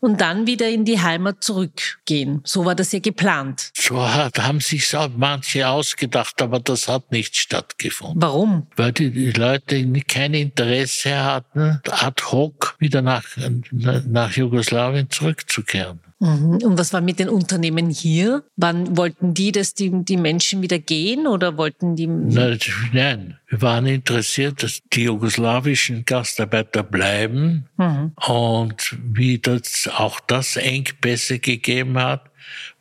und 0.00 0.20
dann 0.20 0.46
wieder 0.46 0.68
in 0.68 0.84
die 0.84 1.00
Heimat 1.00 1.44
zurückgehen. 1.44 2.40
So 2.44 2.64
war 2.64 2.74
das 2.74 2.92
ja 2.92 2.98
geplant. 2.98 3.70
So 3.76 4.00
haben 4.00 4.60
sich 4.60 4.94
manche 5.16 5.68
ausgedacht, 5.68 6.40
aber 6.40 6.58
das 6.58 6.88
hat 6.88 7.12
nicht 7.12 7.36
stattgefunden. 7.36 8.20
Warum? 8.20 8.66
Weil 8.76 8.92
die, 8.92 9.30
Leute 9.30 9.86
kein 10.08 10.34
Interesse 10.34 11.22
hatten, 11.22 11.80
ad 11.88 12.22
hoc 12.24 12.76
wieder 12.78 13.02
nach, 13.02 13.24
nach 13.70 14.32
Jugoslawien 14.32 15.10
zurückzukehren. 15.10 16.00
Mhm. 16.20 16.58
Und 16.62 16.78
was 16.78 16.92
war 16.92 17.00
mit 17.00 17.18
den 17.18 17.30
Unternehmen 17.30 17.88
hier? 17.88 18.44
Wann 18.56 18.96
wollten 18.96 19.32
die, 19.32 19.52
dass 19.52 19.72
die, 19.72 19.90
die 20.04 20.18
Menschen 20.18 20.60
wieder 20.60 20.78
gehen 20.78 21.26
oder 21.26 21.56
wollten 21.56 21.96
die? 21.96 22.06
Nein, 22.06 23.38
wir 23.48 23.62
waren 23.62 23.86
interessiert, 23.86 24.62
dass 24.62 24.80
die 24.92 25.04
jugoslawischen 25.04 26.04
Gastarbeiter 26.04 26.82
bleiben 26.82 27.66
mhm. 27.78 28.12
und 28.26 28.98
wie 29.02 29.38
das, 29.38 29.88
auch 29.92 30.20
das 30.20 30.56
Engpässe 30.56 31.38
gegeben 31.38 31.98
hat, 31.98 32.30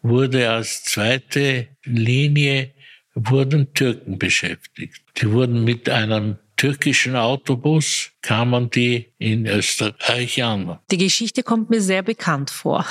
wurde 0.01 0.50
als 0.50 0.84
zweite 0.84 1.67
Linie 1.86 2.72
wurden 3.15 3.74
Türken 3.74 4.19
beschäftigt. 4.19 5.01
Die 5.22 5.31
wurden 5.31 5.63
mit 5.63 5.89
einem 5.89 6.38
türkischen 6.60 7.16
Autobus 7.16 8.12
kamen 8.22 8.70
die 8.70 9.13
in 9.18 9.46
Österreich 9.46 10.44
an. 10.44 10.78
Die 10.92 10.98
Geschichte 10.98 11.42
kommt 11.42 11.70
mir 11.70 11.82
sehr 11.82 12.04
bekannt 12.04 12.50
vor. 12.50 12.86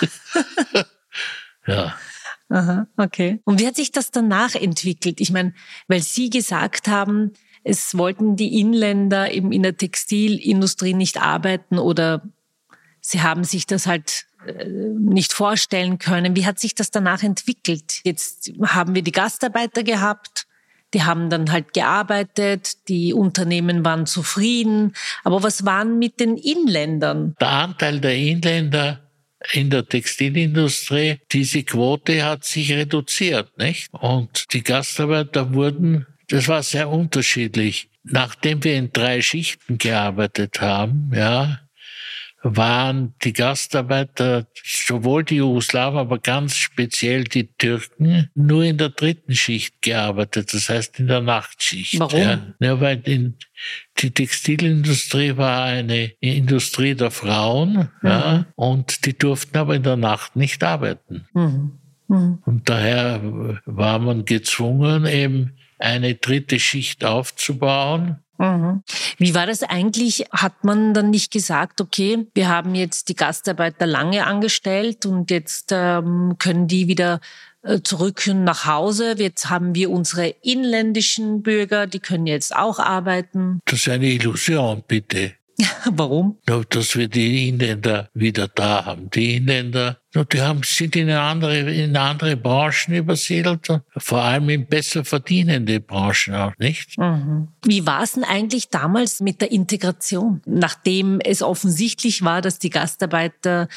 ja. 1.66 1.94
Aha, 2.48 2.86
okay. 2.96 3.40
Und 3.44 3.60
wie 3.60 3.66
hat 3.66 3.76
sich 3.76 3.92
das 3.92 4.10
danach 4.10 4.54
entwickelt? 4.54 5.20
Ich 5.20 5.30
meine, 5.30 5.52
weil 5.86 6.00
Sie 6.00 6.30
gesagt 6.30 6.88
haben, 6.88 7.34
es 7.62 7.98
wollten 7.98 8.36
die 8.36 8.58
Inländer 8.58 9.30
eben 9.32 9.52
in 9.52 9.62
der 9.62 9.76
Textilindustrie 9.76 10.94
nicht 10.94 11.20
arbeiten 11.20 11.78
oder 11.78 12.22
sie 13.02 13.20
haben 13.20 13.44
sich 13.44 13.66
das 13.66 13.86
halt 13.86 14.24
äh, 14.46 14.64
nicht 14.66 15.34
vorstellen 15.34 15.98
können. 15.98 16.34
Wie 16.36 16.46
hat 16.46 16.58
sich 16.58 16.74
das 16.74 16.90
danach 16.90 17.22
entwickelt? 17.22 18.00
Jetzt 18.04 18.50
haben 18.62 18.94
wir 18.94 19.02
die 19.02 19.12
Gastarbeiter 19.12 19.82
gehabt 19.82 20.47
die 20.94 21.02
haben 21.02 21.30
dann 21.30 21.52
halt 21.52 21.74
gearbeitet, 21.74 22.88
die 22.88 23.12
Unternehmen 23.12 23.84
waren 23.84 24.06
zufrieden. 24.06 24.94
Aber 25.24 25.42
was 25.42 25.64
waren 25.64 25.98
mit 25.98 26.20
den 26.20 26.36
Inländern? 26.36 27.34
Der 27.40 27.50
Anteil 27.50 28.00
der 28.00 28.16
Inländer 28.16 29.00
in 29.52 29.70
der 29.70 29.86
Textilindustrie, 29.86 31.20
diese 31.30 31.62
Quote 31.62 32.24
hat 32.24 32.44
sich 32.44 32.72
reduziert, 32.72 33.56
nicht? 33.58 33.88
Und 33.92 34.52
die 34.52 34.62
Gastarbeiter 34.64 35.54
wurden, 35.54 36.06
das 36.28 36.48
war 36.48 36.62
sehr 36.62 36.88
unterschiedlich. 36.88 37.88
nachdem 38.10 38.64
wir 38.64 38.74
in 38.74 38.92
drei 38.92 39.20
Schichten 39.20 39.78
gearbeitet 39.78 40.60
haben, 40.60 41.10
ja, 41.14 41.60
waren 42.42 43.14
die 43.24 43.32
Gastarbeiter, 43.32 44.46
sowohl 44.64 45.24
die 45.24 45.36
Jugoslawen, 45.36 45.98
aber 45.98 46.18
ganz 46.18 46.56
speziell 46.56 47.24
die 47.24 47.48
Türken, 47.58 48.30
nur 48.34 48.62
in 48.64 48.78
der 48.78 48.90
dritten 48.90 49.34
Schicht 49.34 49.82
gearbeitet, 49.82 50.54
das 50.54 50.68
heißt 50.68 51.00
in 51.00 51.08
der 51.08 51.20
Nachtschicht. 51.20 51.98
Warum? 51.98 52.20
Ja, 52.20 52.54
ja 52.60 52.80
weil 52.80 53.00
in, 53.04 53.34
die 53.98 54.12
Textilindustrie 54.12 55.36
war 55.36 55.64
eine 55.64 56.12
Industrie 56.20 56.94
der 56.94 57.10
Frauen 57.10 57.90
mhm. 58.02 58.08
ja, 58.08 58.46
und 58.54 59.04
die 59.04 59.18
durften 59.18 59.58
aber 59.58 59.74
in 59.74 59.82
der 59.82 59.96
Nacht 59.96 60.36
nicht 60.36 60.62
arbeiten. 60.62 61.26
Mhm. 61.34 61.72
Mhm. 62.06 62.38
Und 62.44 62.68
daher 62.68 63.60
war 63.66 63.98
man 63.98 64.24
gezwungen, 64.24 65.06
eben 65.06 65.56
eine 65.78 66.14
dritte 66.14 66.60
Schicht 66.60 67.04
aufzubauen 67.04 68.18
Mhm. 68.38 68.82
Wie 69.18 69.34
war 69.34 69.46
das 69.46 69.62
eigentlich? 69.62 70.24
Hat 70.30 70.64
man 70.64 70.94
dann 70.94 71.10
nicht 71.10 71.32
gesagt, 71.32 71.80
okay, 71.80 72.26
wir 72.34 72.48
haben 72.48 72.74
jetzt 72.74 73.08
die 73.08 73.16
Gastarbeiter 73.16 73.86
lange 73.86 74.26
angestellt 74.26 75.06
und 75.06 75.30
jetzt 75.30 75.70
ähm, 75.72 76.36
können 76.38 76.68
die 76.68 76.86
wieder 76.88 77.20
äh, 77.62 77.80
zurück 77.82 78.22
nach 78.32 78.66
Hause. 78.66 79.16
Jetzt 79.18 79.50
haben 79.50 79.74
wir 79.74 79.90
unsere 79.90 80.28
inländischen 80.42 81.42
Bürger, 81.42 81.86
die 81.86 81.98
können 81.98 82.26
jetzt 82.26 82.54
auch 82.54 82.78
arbeiten. 82.78 83.60
Das 83.64 83.80
ist 83.80 83.88
eine 83.88 84.06
Illusion, 84.06 84.84
bitte. 84.86 85.32
Warum? 85.90 86.38
Dass 86.44 86.96
wir 86.96 87.08
die 87.08 87.48
Inländer 87.48 88.08
wieder 88.14 88.46
da 88.46 88.84
haben. 88.84 89.10
Die 89.10 89.36
Inländer, 89.36 89.98
die 90.14 90.40
haben, 90.40 90.60
sind 90.62 90.94
in 90.94 91.10
andere, 91.10 91.58
in 91.72 91.96
andere 91.96 92.36
Branchen 92.36 92.94
übersiedelt, 92.94 93.68
vor 93.96 94.22
allem 94.22 94.48
in 94.50 94.66
besser 94.66 95.04
verdienende 95.04 95.80
Branchen 95.80 96.34
auch, 96.34 96.52
nicht? 96.58 96.96
Mhm. 96.96 97.48
Wie 97.64 97.86
war 97.86 98.04
es 98.04 98.12
denn 98.12 98.24
eigentlich 98.24 98.68
damals 98.68 99.20
mit 99.20 99.40
der 99.40 99.50
Integration? 99.50 100.42
Nachdem 100.46 101.20
es 101.20 101.42
offensichtlich 101.42 102.22
war, 102.22 102.40
dass 102.40 102.60
die 102.60 102.70
Gastarbeiter 102.70 103.68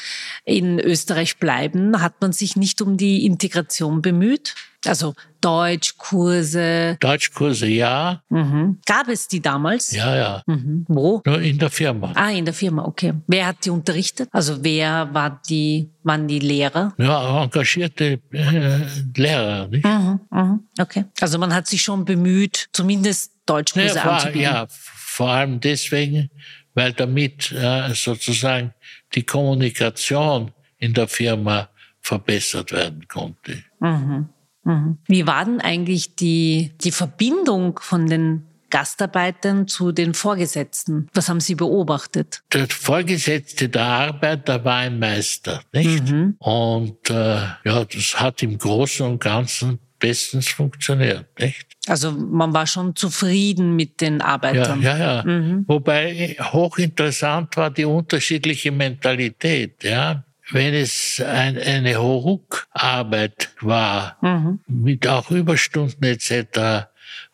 in 0.44 0.78
Österreich 0.78 1.38
bleiben, 1.38 2.00
hat 2.00 2.20
man 2.20 2.32
sich 2.32 2.54
nicht 2.54 2.80
um 2.80 2.96
die 2.96 3.26
Integration 3.26 4.02
bemüht? 4.02 4.54
Also 4.86 5.14
Deutschkurse. 5.40 6.96
Deutschkurse, 7.00 7.66
ja. 7.66 8.22
Mhm. 8.28 8.80
Gab 8.86 9.08
es 9.08 9.28
die 9.28 9.40
damals? 9.40 9.92
Ja, 9.92 10.16
ja. 10.16 10.42
Mhm. 10.46 10.84
Wo? 10.88 11.22
Nur 11.24 11.40
in 11.40 11.58
der 11.58 11.70
Firma. 11.70 12.12
Ah, 12.14 12.30
in 12.30 12.44
der 12.44 12.54
Firma, 12.54 12.84
okay. 12.84 13.14
Wer 13.26 13.46
hat 13.46 13.64
die 13.64 13.70
unterrichtet? 13.70 14.28
Also 14.32 14.62
wer 14.62 15.12
war 15.12 15.40
die, 15.48 15.90
waren 16.02 16.26
die 16.26 16.38
Lehrer? 16.38 16.94
Ja, 16.98 17.42
engagierte 17.42 18.20
äh, 18.32 18.80
Lehrer, 19.16 19.68
nicht? 19.68 19.84
Mhm, 19.84 20.20
mhm. 20.30 20.60
Okay. 20.78 21.04
Also 21.20 21.38
man 21.38 21.54
hat 21.54 21.66
sich 21.66 21.82
schon 21.82 22.04
bemüht, 22.04 22.68
zumindest 22.72 23.32
Deutschkurse 23.46 23.96
ja, 23.96 24.02
anzubieten. 24.02 24.40
Ja, 24.42 24.66
vor 24.70 25.30
allem 25.30 25.60
deswegen, 25.60 26.30
weil 26.74 26.92
damit 26.92 27.52
äh, 27.52 27.92
sozusagen 27.94 28.74
die 29.14 29.24
Kommunikation 29.24 30.52
in 30.78 30.94
der 30.94 31.08
Firma 31.08 31.68
verbessert 32.00 32.72
werden 32.72 33.06
konnte. 33.06 33.62
Mhm. 33.80 34.28
Mhm. 34.64 34.98
Wie 35.06 35.26
war 35.26 35.44
denn 35.44 35.60
eigentlich 35.60 36.16
die, 36.16 36.72
die 36.80 36.92
Verbindung 36.92 37.78
von 37.80 38.06
den 38.06 38.46
Gastarbeitern 38.70 39.68
zu 39.68 39.92
den 39.92 40.14
Vorgesetzten? 40.14 41.08
Was 41.12 41.28
haben 41.28 41.40
Sie 41.40 41.54
beobachtet? 41.54 42.42
Der 42.52 42.66
Vorgesetzte 42.68 43.68
der 43.68 43.84
Arbeiter 43.84 44.64
war 44.64 44.78
ein 44.78 44.98
Meister, 44.98 45.62
nicht? 45.72 46.08
Mhm. 46.08 46.36
Und 46.38 47.10
äh, 47.10 47.42
ja, 47.64 47.84
das 47.84 48.18
hat 48.18 48.42
im 48.42 48.56
Großen 48.56 49.06
und 49.06 49.20
Ganzen 49.20 49.78
bestens 49.98 50.48
funktioniert, 50.48 51.26
nicht? 51.38 51.66
Also 51.86 52.12
man 52.12 52.54
war 52.54 52.66
schon 52.66 52.96
zufrieden 52.96 53.76
mit 53.76 54.00
den 54.00 54.20
Arbeitern. 54.22 54.80
Ja, 54.80 54.96
ja, 54.96 55.16
ja. 55.16 55.24
Mhm. 55.24 55.64
Wobei 55.68 56.36
hochinteressant 56.40 57.56
war 57.56 57.70
die 57.70 57.84
unterschiedliche 57.84 58.72
Mentalität, 58.72 59.84
ja 59.84 60.24
wenn 60.52 60.74
es 60.74 61.20
ein, 61.20 61.58
eine 61.58 61.96
Hauruck-Arbeit 61.96 63.50
war, 63.60 64.16
mhm. 64.20 64.60
mit 64.66 65.06
auch 65.06 65.30
Überstunden 65.30 66.04
etc., 66.04 66.86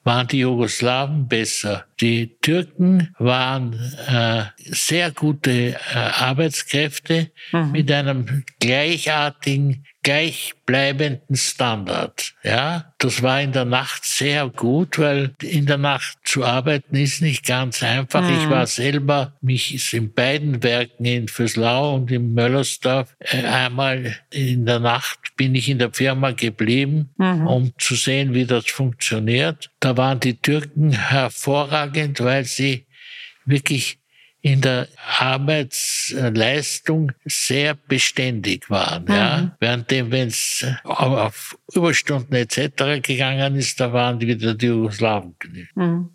waren 0.02 0.26
die 0.26 0.40
Jugoslawen 0.40 1.28
besser. 1.28 1.85
Die 2.00 2.38
Türken 2.40 3.14
waren 3.18 3.74
äh, 4.09 4.44
sehr 4.57 5.11
gute 5.11 5.50
äh, 5.50 5.76
Arbeitskräfte 5.94 7.31
mhm. 7.52 7.72
mit 7.72 7.92
einem 7.92 8.44
gleichartigen 8.59 9.85
gleichbleibenden 10.02 11.37
Standard. 11.37 12.35
Ja, 12.42 12.88
das 12.98 13.22
war 13.22 13.40
in 13.40 13.52
der 13.52 13.64
Nacht 13.64 14.04
sehr 14.04 14.48
gut, 14.48 14.98
weil 14.98 15.32
in 15.40 15.66
der 15.66 15.78
Nacht 15.78 16.18
zu 16.24 16.44
arbeiten 16.44 16.96
ist 16.96 17.22
nicht 17.22 17.46
ganz 17.46 17.82
einfach. 17.82 18.22
Mhm. 18.22 18.37
Ich 18.37 18.50
war 18.50 18.66
selber, 18.66 19.34
mich 19.40 19.72
ist 19.72 19.92
in 19.92 20.12
beiden 20.12 20.64
Werken 20.64 21.04
in 21.04 21.28
Fürslau 21.28 21.94
und 21.94 22.11
in 22.11 22.34
Möllersdorf 22.34 23.14
äh, 23.20 23.44
einmal 23.44 24.16
in 24.30 24.66
der 24.66 24.80
Nacht 24.80 25.37
bin 25.37 25.54
ich 25.54 25.68
in 25.68 25.78
der 25.78 25.92
Firma 25.92 26.32
geblieben, 26.32 27.11
mhm. 27.16 27.46
um 27.46 27.72
zu 27.78 27.94
sehen, 27.94 28.34
wie 28.34 28.46
das 28.46 28.66
funktioniert. 28.66 29.70
Da 29.78 29.96
waren 29.96 30.18
die 30.18 30.34
Türken 30.34 30.90
hervorragend, 30.90 32.20
weil 32.20 32.44
sie 32.44 32.84
wirklich 33.44 33.98
in 34.40 34.61
der 34.61 34.88
Arbeitsleistung 35.18 37.12
sehr 37.24 37.74
beständig 37.74 38.70
waren. 38.70 39.05
Mhm. 39.05 39.11
Ja. 39.11 39.57
Währenddem, 39.61 40.11
wenn 40.11 40.29
es 40.29 40.64
auf 40.85 41.59
Überstunden 41.74 42.35
etc. 42.35 43.03
gegangen 43.03 43.57
ist, 43.57 43.81
da 43.81 43.92
waren 43.92 44.20
wieder 44.20 44.55
die 44.55 44.66
Jugoslawen. 44.66 45.35
Mhm. 45.74 46.11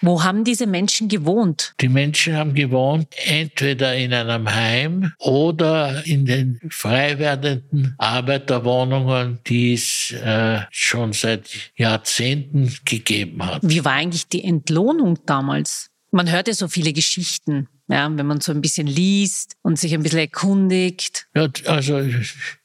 Wo 0.00 0.22
haben 0.22 0.44
diese 0.44 0.66
Menschen 0.66 1.08
gewohnt? 1.08 1.74
Die 1.80 1.88
Menschen 1.88 2.36
haben 2.36 2.54
gewohnt 2.54 3.08
entweder 3.26 3.94
in 3.94 4.12
einem 4.12 4.52
Heim 4.52 5.12
oder 5.18 6.06
in 6.06 6.24
den 6.24 6.60
frei 6.70 7.18
werdenden 7.18 7.94
Arbeiterwohnungen, 7.98 9.40
die 9.46 9.74
es 9.74 10.12
äh, 10.12 10.60
schon 10.70 11.12
seit 11.12 11.48
Jahrzehnten 11.76 12.74
gegeben 12.84 13.44
hat. 13.44 13.60
Wie 13.62 13.84
war 13.84 13.92
eigentlich 13.92 14.28
die 14.28 14.44
Entlohnung 14.44 15.18
damals? 15.26 15.90
Man 16.10 16.30
hört 16.30 16.48
ja 16.48 16.54
so 16.54 16.68
viele 16.68 16.92
Geschichten, 16.92 17.68
ja, 17.88 18.10
wenn 18.10 18.26
man 18.26 18.40
so 18.40 18.52
ein 18.52 18.60
bisschen 18.60 18.86
liest 18.86 19.56
und 19.62 19.78
sich 19.78 19.92
ein 19.94 20.02
bisschen 20.02 20.20
erkundigt. 20.20 21.26
Ja, 21.34 21.48
also 21.66 22.00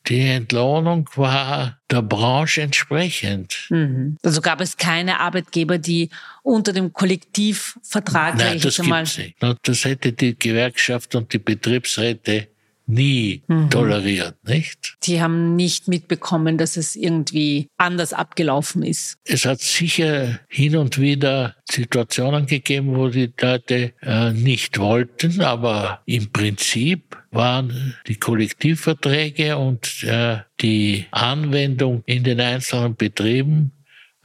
die 0.08 0.20
Entlohnung 0.20 1.10
war 1.16 1.80
der 1.92 2.02
Branche 2.02 2.62
entsprechend. 2.62 3.68
Mhm. 3.70 4.18
Also 4.24 4.42
gab 4.42 4.62
es 4.62 4.78
keine 4.78 5.20
Arbeitgeber, 5.20 5.78
die 5.78 6.10
unter 6.42 6.72
dem 6.72 6.94
Kollektivvertrag 6.94 8.38
Nein, 8.38 8.60
das 8.60 8.80
nicht. 8.80 9.36
Das 9.64 9.86
hätte 9.86 10.14
die 10.14 10.38
Gewerkschaft 10.38 11.16
und 11.16 11.34
die 11.34 11.40
Betriebsräte 11.40 12.48
nie 12.86 13.43
mhm. 13.48 13.69
toleriert, 13.69 14.36
nicht? 14.43 14.98
Die 15.04 15.22
haben 15.22 15.56
nicht 15.56 15.88
mitbekommen, 15.88 16.58
dass 16.58 16.78
es 16.78 16.96
irgendwie 16.96 17.67
anders 17.78 18.13
abgelaufen 18.13 18.84
ist. 18.84 19.17
Es 19.26 19.46
hat 19.46 19.62
sicher 19.62 20.39
hin 20.48 20.76
und 20.76 21.00
wieder 21.00 21.56
Situationen 21.69 22.46
gegeben, 22.46 22.96
wo 22.96 23.10
die 23.10 23.32
Leute 23.39 23.93
äh, 24.02 24.32
nicht 24.32 24.80
wollten, 24.80 25.41
aber 25.41 26.02
im 26.06 26.32
Prinzip 26.32 27.17
waren 27.32 27.96
die 28.08 28.15
Kollektivverträge 28.15 29.58
und 29.58 30.04
äh, 30.04 30.38
die 30.62 31.06
Anwendung 31.12 32.04
in 32.06 32.24
den 32.24 32.39
einzelnen 32.39 32.96
Betrieben 32.96 33.72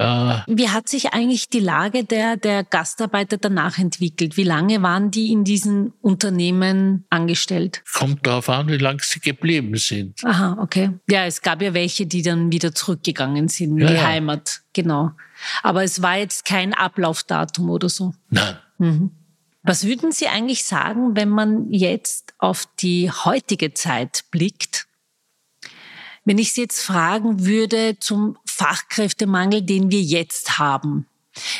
Wie 0.01 0.69
hat 0.69 0.89
sich 0.89 1.13
eigentlich 1.13 1.49
die 1.49 1.59
Lage 1.59 2.05
der, 2.05 2.37
der 2.37 2.63
Gastarbeiter 2.63 3.37
danach 3.37 3.79
entwickelt? 3.79 4.37
Wie 4.37 4.45
lange 4.45 4.81
waren 4.81 5.11
die 5.11 5.33
in 5.33 5.43
diesen 5.43 5.93
Unternehmen 6.01 7.05
angestellt? 7.11 7.83
Kommt 7.93 8.25
darauf 8.25 8.49
an, 8.49 8.69
wie 8.69 8.77
lange 8.77 9.01
sie 9.03 9.19
geblieben 9.19 9.77
sind. 9.77 10.25
Aha, 10.25 10.57
okay. 10.61 10.91
Ja, 11.11 11.25
es 11.25 11.43
gab 11.43 11.63
ja 11.63 11.75
welche, 11.75 12.07
die 12.07 12.23
dann 12.23 12.53
wieder 12.53 12.73
zurückgegangen 12.73 13.49
sind 13.49 13.73
in 13.73 13.79
ja, 13.79 13.89
die 13.89 13.95
ja. 13.95 14.07
Heimat. 14.07 14.61
Genau. 14.73 15.11
Aber 15.65 15.83
es 15.83 16.01
war 16.01 16.17
jetzt 16.17 16.45
kein 16.45 16.75
Ablaufdatum 16.75 17.69
oder 17.69 17.89
so. 17.89 18.15
Nein. 18.31 18.57
Mhm. 18.79 19.11
Was 19.65 19.85
würden 19.85 20.13
Sie 20.13 20.29
eigentlich 20.29 20.65
sagen, 20.65 21.17
wenn 21.17 21.29
man 21.29 21.73
jetzt 21.73 22.35
auf 22.39 22.69
die 22.79 23.11
heutige 23.11 23.75
Zeit 23.75 24.25
blickt? 24.31 24.87
Wenn 26.25 26.39
ich 26.39 26.53
Sie 26.53 26.61
jetzt 26.61 26.83
fragen 26.83 27.45
würde 27.45 27.99
zum 27.99 28.39
Fachkräftemangel, 28.59 29.63
den 29.63 29.91
wir 29.91 30.03
jetzt 30.03 30.59
haben. 30.59 31.07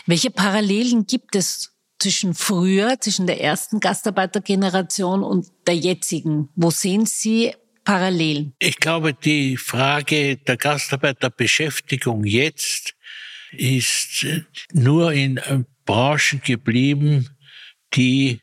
Welche 0.07 0.31
Parallelen 0.31 1.07
gibt 1.07 1.37
es 1.37 1.73
zwischen 2.01 2.35
früher, 2.35 3.01
zwischen 3.01 3.27
der 3.27 3.41
ersten 3.41 3.81
Gastarbeitergeneration 3.81 5.23
und 5.23 5.47
der 5.67 5.77
jetzigen? 5.77 6.49
Wo 6.57 6.71
sehen 6.71 7.07
Sie 7.07 7.55
Parallelen? 7.85 8.55
Ich 8.59 8.79
glaube, 8.79 9.15
die 9.15 9.57
Frage 9.57 10.37
der 10.37 10.57
Gastarbeiterbeschäftigung 10.57 12.25
jetzt 12.25 12.95
ist 13.53 14.27
nur 14.73 15.13
in 15.13 15.41
Branchen 15.87 16.43
geblieben, 16.45 17.31
die 17.95 18.41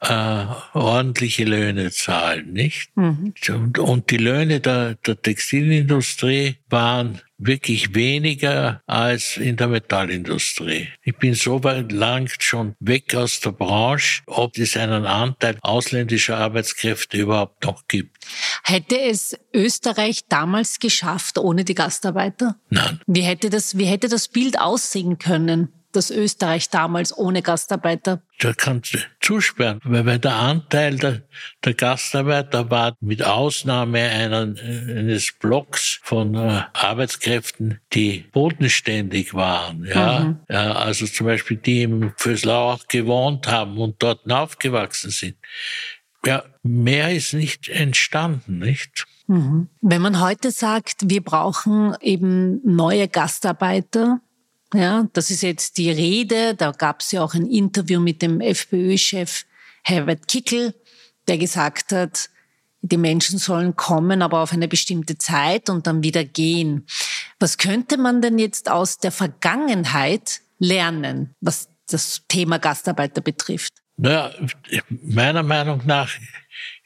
äh, 0.00 0.44
ordentliche 0.74 1.44
Löhne 1.44 1.90
zahlen, 1.90 2.52
nicht? 2.52 2.96
Mhm. 2.96 3.34
Und, 3.48 3.78
und, 3.78 4.10
die 4.10 4.16
Löhne 4.16 4.60
der, 4.60 4.94
der 4.94 5.20
Textilindustrie 5.20 6.56
waren 6.68 7.20
wirklich 7.38 7.94
weniger 7.94 8.82
als 8.86 9.36
in 9.36 9.56
der 9.56 9.68
Metallindustrie. 9.68 10.88
Ich 11.02 11.16
bin 11.16 11.34
so 11.34 11.62
weit 11.62 11.92
lang 11.92 12.28
schon 12.38 12.74
weg 12.80 13.14
aus 13.14 13.40
der 13.40 13.52
Branche, 13.52 14.22
ob 14.26 14.58
es 14.58 14.76
einen 14.76 15.06
Anteil 15.06 15.56
ausländischer 15.62 16.36
Arbeitskräfte 16.36 17.16
überhaupt 17.16 17.64
noch 17.64 17.86
gibt. 17.86 18.24
Hätte 18.64 19.00
es 19.00 19.36
Österreich 19.52 20.26
damals 20.28 20.78
geschafft 20.80 21.38
ohne 21.38 21.64
die 21.64 21.74
Gastarbeiter? 21.74 22.56
Nein. 22.70 23.00
Wie 23.06 23.22
hätte 23.22 23.50
das, 23.50 23.78
wie 23.78 23.86
hätte 23.86 24.08
das 24.08 24.28
Bild 24.28 24.60
aussehen 24.60 25.18
können? 25.18 25.72
Das 25.92 26.10
Österreich 26.10 26.70
damals 26.70 27.16
ohne 27.16 27.42
Gastarbeiter? 27.42 28.22
Da 28.38 28.52
kannst 28.52 28.94
du 28.94 28.98
zusperren, 29.20 29.80
weil 29.84 30.18
der 30.18 30.36
Anteil 30.36 30.96
der, 30.96 31.22
der 31.64 31.74
Gastarbeiter 31.74 32.70
war 32.70 32.96
mit 33.00 33.22
Ausnahme 33.22 34.00
einer, 34.00 34.54
eines 34.62 35.32
Blocks 35.32 36.00
von 36.02 36.34
äh, 36.34 36.62
Arbeitskräften, 36.72 37.80
die 37.92 38.24
bodenständig 38.32 39.34
waren. 39.34 39.84
Ja? 39.84 40.20
Mhm. 40.20 40.40
ja, 40.48 40.72
also 40.72 41.06
zum 41.06 41.26
Beispiel 41.26 41.56
die 41.56 41.82
im 41.82 42.12
Föslau 42.16 42.72
auch 42.72 42.86
gewohnt 42.86 43.48
haben 43.48 43.78
und 43.78 44.02
dort 44.02 44.30
aufgewachsen 44.30 45.10
sind. 45.10 45.36
Ja, 46.24 46.44
mehr 46.62 47.14
ist 47.14 47.32
nicht 47.32 47.68
entstanden, 47.68 48.58
nicht? 48.58 49.06
Mhm. 49.28 49.68
Wenn 49.80 50.02
man 50.02 50.20
heute 50.20 50.50
sagt, 50.50 51.10
wir 51.10 51.22
brauchen 51.22 51.94
eben 52.00 52.60
neue 52.64 53.08
Gastarbeiter, 53.08 54.20
ja, 54.74 55.06
das 55.12 55.30
ist 55.30 55.42
jetzt 55.42 55.78
die 55.78 55.90
Rede. 55.90 56.54
Da 56.54 56.72
gab 56.72 57.00
es 57.00 57.12
ja 57.12 57.22
auch 57.22 57.34
ein 57.34 57.46
Interview 57.46 58.00
mit 58.00 58.22
dem 58.22 58.40
FPÖ-Chef 58.40 59.44
Herbert 59.84 60.28
Kickel, 60.28 60.74
der 61.26 61.38
gesagt 61.38 61.92
hat, 61.92 62.28
die 62.82 62.96
Menschen 62.96 63.38
sollen 63.38 63.74
kommen, 63.74 64.22
aber 64.22 64.40
auf 64.40 64.52
eine 64.52 64.68
bestimmte 64.68 65.18
Zeit 65.18 65.68
und 65.68 65.86
dann 65.86 66.02
wieder 66.02 66.24
gehen. 66.24 66.86
Was 67.40 67.58
könnte 67.58 67.96
man 67.96 68.22
denn 68.22 68.38
jetzt 68.38 68.70
aus 68.70 68.98
der 68.98 69.12
Vergangenheit 69.12 70.40
lernen, 70.58 71.34
was 71.40 71.68
das 71.88 72.22
Thema 72.28 72.58
Gastarbeiter 72.58 73.20
betrifft? 73.20 73.72
Naja, 73.96 74.32
meiner 74.88 75.42
Meinung 75.42 75.82
nach 75.86 76.10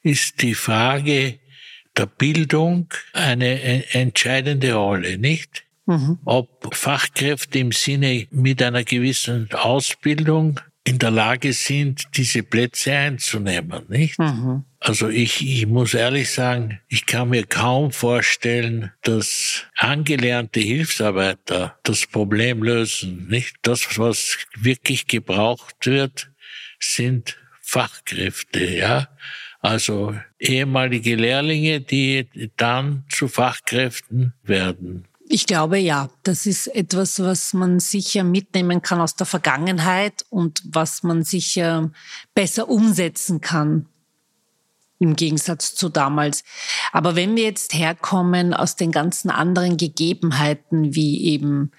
ist 0.03 0.41
die 0.41 0.55
Frage 0.55 1.39
der 1.97 2.07
Bildung 2.07 2.89
eine 3.13 3.93
entscheidende 3.93 4.75
Rolle, 4.75 5.19
nicht? 5.19 5.65
Mhm. 5.87 6.19
Ob 6.25 6.75
Fachkräfte 6.75 7.59
im 7.59 7.73
Sinne 7.73 8.27
mit 8.31 8.63
einer 8.63 8.85
gewissen 8.85 9.49
Ausbildung 9.53 10.61
in 10.85 10.99
der 10.99 11.11
Lage 11.11 11.53
sind, 11.53 12.09
diese 12.17 12.43
Plätze 12.43 12.93
einzunehmen, 12.93 13.85
nicht? 13.89 14.19
Mhm. 14.19 14.65
Also 14.81 15.09
ich, 15.09 15.47
ich 15.47 15.67
muss 15.67 15.95
ehrlich 15.95 16.31
sagen, 16.31 16.81
ich 16.89 17.07
kann 17.07 17.29
mir 17.29 17.47
kaum 17.47 17.93
vorstellen, 17.93 18.91
dass 19.03 19.65
angelernte 19.77 20.59
Hilfsarbeiter 20.59 21.79
das 21.85 22.07
Problem 22.07 22.65
lösen, 22.65 23.29
nicht? 23.29 23.57
Das, 23.63 23.97
was 23.99 24.39
wirklich 24.57 25.07
gebraucht 25.07 25.87
wird, 25.87 26.31
sind 26.81 27.37
Fachkräfte, 27.61 28.65
ja? 28.65 29.09
Also 29.61 30.17
ehemalige 30.41 31.15
Lehrlinge, 31.15 31.81
die 31.81 32.29
dann 32.57 33.05
zu 33.09 33.29
Fachkräften 33.29 34.35
werden. 34.43 35.07
Ich 35.35 35.47
glaube 35.47 35.79
ja, 35.79 36.11
das 36.25 36.45
ist 36.45 36.67
etwas, 36.67 37.19
was 37.19 37.55
man 37.55 37.81
sicher 37.81 38.23
mitnehmen 38.23 38.83
kann 38.83 39.01
aus 39.01 39.17
der 39.17 39.25
Vergangenheit 39.25 40.27
und 40.29 40.61
was 40.67 41.05
man 41.05 41.23
sicher 41.23 41.91
besser 42.35 42.69
umsetzen 42.69 43.41
kann 43.41 43.87
im 44.99 45.17
Gegensatz 45.17 45.75
zu 45.75 45.89
damals. 45.89 46.45
Aber 46.93 47.17
wenn 47.17 47.35
wir 47.35 47.45
jetzt 47.45 47.73
herkommen 47.73 48.53
aus 48.53 48.77
den 48.77 48.93
ganzen 48.93 49.31
anderen 49.31 49.79
Gegebenheiten, 49.79 50.95
wie 50.95 51.25
eben, 51.25 51.73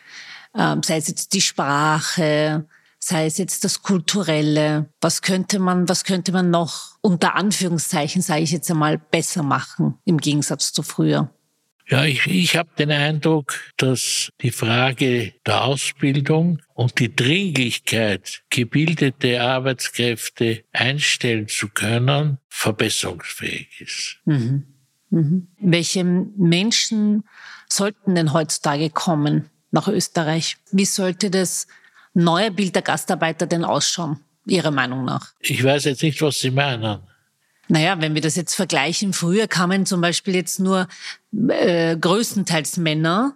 äh, 0.55 0.77
sei 0.83 0.97
es 0.97 1.07
jetzt 1.07 1.33
die 1.33 1.41
Sprache, 1.41 2.65
sei 2.97 3.27
es 3.27 3.37
jetzt 3.37 3.63
das 3.65 3.83
Kulturelle, 3.83 4.89
was 4.99 5.21
könnte 5.21 5.59
man, 5.59 5.87
was 5.87 6.05
könnte 6.05 6.31
man 6.31 6.49
noch 6.49 6.95
unter 7.01 7.35
Anführungszeichen, 7.35 8.23
sage 8.23 8.41
ich 8.41 8.51
jetzt 8.51 8.71
einmal, 8.71 8.97
besser 8.97 9.43
machen 9.43 9.99
im 10.05 10.17
Gegensatz 10.17 10.73
zu 10.73 10.81
früher? 10.81 11.29
Ja, 11.89 12.06
ich, 12.06 12.26
ich 12.28 12.56
habe 12.56 12.69
den 12.78 12.91
Eindruck, 12.91 13.60
dass 13.78 14.30
die 14.41 14.52
Frage 14.52 15.34
der 15.46 15.63
Ausbildung 15.63 16.62
und 16.74 17.00
die 17.00 17.13
Dringlichkeit, 17.13 18.43
gebildete 18.50 19.41
Arbeitskräfte 19.41 20.63
einstellen 20.72 21.48
zu 21.50 21.67
können, 21.67 22.38
verbesserungsfähig 22.48 23.82
ist. 23.82 24.17
Mhm. 24.26 24.63
Mhm. 25.10 25.48
Welche 25.60 26.04
Menschen 26.04 27.24
sollten 27.67 28.15
denn 28.15 28.34
heutzutage 28.34 28.89
kommen 28.89 29.50
nach 29.72 29.88
Österreich? 29.88 30.58
Wie 30.72 30.86
sollte 30.86 31.30
das 31.30 31.67
neue 32.13 32.52
Bild 32.52 32.76
der 32.76 32.82
Gastarbeiter 32.82 33.46
denn 33.46 33.65
ausschauen, 33.65 34.19
Ihrer 34.46 34.72
Meinung 34.72 35.04
nach? 35.06 35.34
Ich 35.39 35.63
weiß 35.63 35.84
jetzt 35.86 36.02
nicht, 36.02 36.22
was 36.22 36.39
Sie 36.39 36.52
meinen. 36.52 37.00
Naja, 37.69 38.02
wenn 38.02 38.13
wir 38.13 38.21
das 38.21 38.36
jetzt 38.36 38.56
vergleichen, 38.56 39.13
früher 39.13 39.47
kamen 39.47 39.86
zum 39.86 40.02
Beispiel 40.02 40.36
jetzt 40.36 40.60
nur 40.60 40.88
äh, 41.49 41.95
größtenteils 41.95 42.78
Männer, 42.78 43.36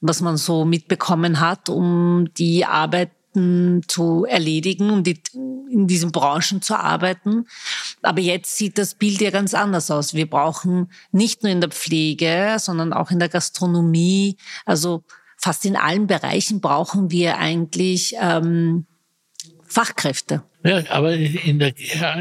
was 0.00 0.20
man 0.20 0.36
so 0.36 0.64
mitbekommen 0.64 1.38
hat, 1.40 1.68
um 1.68 2.28
die 2.36 2.64
Arbeiten 2.64 3.82
zu 3.86 4.24
erledigen, 4.24 4.90
um 4.90 5.04
die, 5.04 5.22
in 5.70 5.86
diesen 5.86 6.10
Branchen 6.10 6.60
zu 6.60 6.78
arbeiten. 6.78 7.46
Aber 8.02 8.20
jetzt 8.20 8.56
sieht 8.56 8.78
das 8.78 8.94
Bild 8.96 9.20
ja 9.20 9.30
ganz 9.30 9.54
anders 9.54 9.90
aus. 9.90 10.12
Wir 10.12 10.28
brauchen 10.28 10.90
nicht 11.12 11.42
nur 11.42 11.52
in 11.52 11.60
der 11.60 11.70
Pflege, 11.70 12.56
sondern 12.58 12.92
auch 12.92 13.10
in 13.12 13.20
der 13.20 13.28
Gastronomie, 13.28 14.36
also 14.66 15.04
fast 15.38 15.64
in 15.64 15.76
allen 15.76 16.08
Bereichen 16.08 16.60
brauchen 16.60 17.10
wir 17.10 17.38
eigentlich 17.38 18.14
ähm, 18.20 18.86
Fachkräfte. 19.72 20.42
Ja, 20.64 20.82
aber 20.90 21.14
in 21.14 21.58
der, 21.58 21.72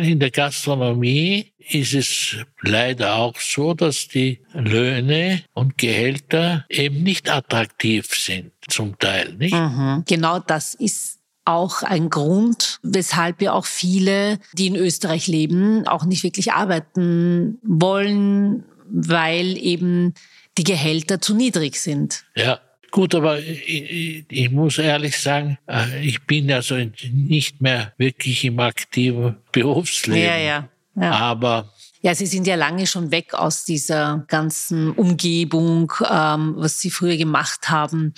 in 0.01 0.19
der 0.19 0.31
Gastronomie 0.31 1.51
ist 1.69 1.93
es 1.93 2.37
leider 2.61 3.15
auch 3.15 3.39
so, 3.39 3.73
dass 3.73 4.07
die 4.07 4.39
Löhne 4.53 5.43
und 5.53 5.77
Gehälter 5.77 6.65
eben 6.69 7.03
nicht 7.03 7.29
attraktiv 7.29 8.07
sind, 8.15 8.51
zum 8.67 8.97
Teil, 8.97 9.33
nicht? 9.33 9.53
Mhm. 9.53 10.03
Genau 10.07 10.39
das 10.39 10.73
ist 10.73 11.19
auch 11.45 11.83
ein 11.83 12.09
Grund, 12.09 12.79
weshalb 12.83 13.41
ja 13.41 13.53
auch 13.53 13.65
viele, 13.65 14.39
die 14.53 14.67
in 14.67 14.75
Österreich 14.75 15.27
leben, 15.27 15.87
auch 15.87 16.05
nicht 16.05 16.23
wirklich 16.23 16.53
arbeiten 16.53 17.59
wollen, 17.63 18.63
weil 18.89 19.57
eben 19.57 20.13
die 20.57 20.63
Gehälter 20.63 21.21
zu 21.21 21.33
niedrig 21.35 21.79
sind. 21.79 22.25
Ja. 22.35 22.59
Gut, 22.91 23.15
aber 23.15 23.39
ich, 23.39 24.25
ich, 24.27 24.51
muss 24.51 24.77
ehrlich 24.77 25.17
sagen, 25.17 25.57
äh, 25.65 26.05
ich 26.05 26.21
bin 26.25 26.51
also 26.51 26.75
nicht 27.13 27.61
mehr 27.61 27.93
wirklich 27.97 28.43
im 28.43 28.59
aktiven 28.59 29.37
Berufsleben. 29.53 30.21
Ja, 30.21 30.37
ja. 30.37 30.69
ja. 30.95 31.11
Aber 31.11 31.71
ja, 32.01 32.13
Sie 32.13 32.25
sind 32.25 32.47
ja 32.47 32.55
lange 32.55 32.87
schon 32.87 33.11
weg 33.11 33.33
aus 33.33 33.63
dieser 33.63 34.25
ganzen 34.27 34.91
Umgebung, 34.91 35.93
ähm, 36.09 36.55
was 36.57 36.81
Sie 36.81 36.89
früher 36.89 37.15
gemacht 37.15 37.69
haben. 37.69 38.13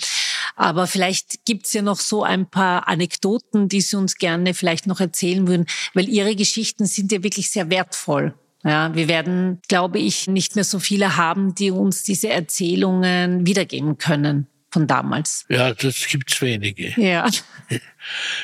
Aber 0.56 0.88
vielleicht 0.88 1.44
gibt's 1.44 1.72
ja 1.72 1.82
noch 1.82 2.00
so 2.00 2.24
ein 2.24 2.50
paar 2.50 2.88
Anekdoten, 2.88 3.68
die 3.68 3.80
Sie 3.80 3.96
uns 3.96 4.16
gerne 4.16 4.54
vielleicht 4.54 4.88
noch 4.88 5.00
erzählen 5.00 5.46
würden, 5.46 5.66
weil 5.92 6.08
Ihre 6.08 6.34
Geschichten 6.34 6.86
sind 6.86 7.12
ja 7.12 7.22
wirklich 7.22 7.50
sehr 7.50 7.70
wertvoll. 7.70 8.34
Ja, 8.64 8.92
wir 8.94 9.06
werden, 9.08 9.60
glaube 9.68 9.98
ich, 9.98 10.26
nicht 10.26 10.56
mehr 10.56 10.64
so 10.64 10.78
viele 10.78 11.16
haben, 11.16 11.54
die 11.54 11.70
uns 11.70 12.02
diese 12.02 12.30
Erzählungen 12.30 13.46
wiedergeben 13.46 13.98
können 13.98 14.48
von 14.74 14.86
damals. 14.86 15.46
Ja, 15.48 15.72
das 15.72 16.06
gibt's 16.06 16.42
wenige. 16.42 16.92
Ja. 17.00 17.28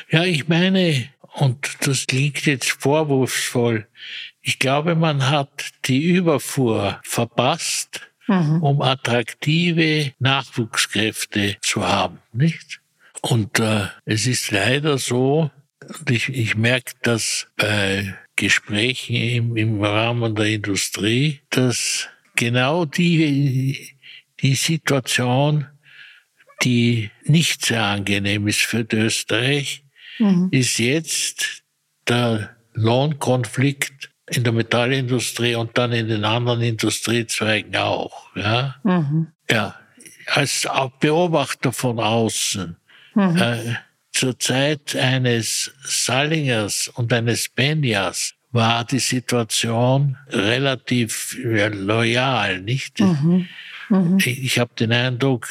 Ja, 0.09 0.23
ich 0.23 0.47
meine, 0.47 1.09
und 1.33 1.57
das 1.81 2.07
klingt 2.07 2.45
jetzt 2.45 2.71
vorwurfsvoll, 2.71 3.87
ich 4.41 4.57
glaube, 4.57 4.95
man 4.95 5.29
hat 5.29 5.69
die 5.85 6.01
Überfuhr 6.01 6.99
verpasst, 7.03 8.01
mhm. 8.27 8.63
um 8.63 8.81
attraktive 8.81 10.13
Nachwuchskräfte 10.17 11.57
zu 11.61 11.87
haben, 11.87 12.17
nicht? 12.33 12.79
Und 13.21 13.59
äh, 13.59 13.87
es 14.05 14.25
ist 14.25 14.49
leider 14.49 14.97
so, 14.97 15.51
ich, 16.09 16.29
ich 16.29 16.55
merke 16.55 16.93
das 17.03 17.47
bei 17.55 18.15
Gesprächen 18.35 19.15
im, 19.15 19.57
im 19.57 19.83
Rahmen 19.83 20.33
der 20.33 20.47
Industrie, 20.47 21.41
dass 21.51 22.07
genau 22.35 22.85
die, 22.85 23.95
die 24.39 24.55
Situation 24.55 25.67
die 26.63 27.11
nicht 27.23 27.65
sehr 27.65 27.83
angenehm 27.83 28.47
ist 28.47 28.61
für 28.61 28.85
Österreich, 28.91 29.83
mhm. 30.19 30.49
ist 30.51 30.79
jetzt 30.79 31.63
der 32.07 32.55
Lohnkonflikt 32.73 34.11
in 34.27 34.43
der 34.43 34.53
Metallindustrie 34.53 35.55
und 35.55 35.77
dann 35.77 35.91
in 35.91 36.07
den 36.07 36.23
anderen 36.23 36.61
Industriezweigen 36.61 37.75
auch. 37.75 38.35
Ja, 38.35 38.75
mhm. 38.83 39.27
ja 39.49 39.75
als 40.27 40.67
Beobachter 40.99 41.73
von 41.73 41.99
außen. 41.99 42.77
Mhm. 43.15 43.37
Äh, 43.37 43.75
zur 44.13 44.37
Zeit 44.39 44.95
eines 44.95 45.71
Salingers 45.83 46.89
und 46.89 47.11
eines 47.11 47.49
Benjas 47.49 48.35
war 48.51 48.83
die 48.83 48.99
Situation 48.99 50.17
relativ 50.29 51.37
loyal, 51.41 52.61
nicht? 52.61 52.99
Mhm. 52.99 53.47
Mhm. 53.89 54.17
Ich, 54.17 54.27
ich 54.27 54.59
habe 54.59 54.71
den 54.77 54.91
Eindruck, 54.91 55.47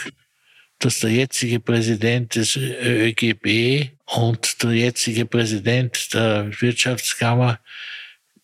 dass 0.80 1.00
der 1.00 1.10
jetzige 1.10 1.60
Präsident 1.60 2.34
des 2.34 2.56
ÖGB 2.56 3.90
und 4.06 4.62
der 4.62 4.72
jetzige 4.72 5.26
Präsident 5.26 6.12
der 6.14 6.50
Wirtschaftskammer 6.60 7.60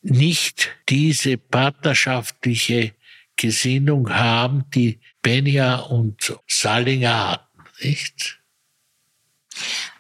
nicht 0.03 0.69
diese 0.89 1.39
partnerschaftliche 1.39 2.93
Gesinnung 3.37 4.11
haben, 4.11 4.65
die 4.75 5.01
Benja 5.23 5.77
und 5.77 6.39
Salinger 6.47 7.33
hatten, 7.33 7.63
nicht? 7.83 8.39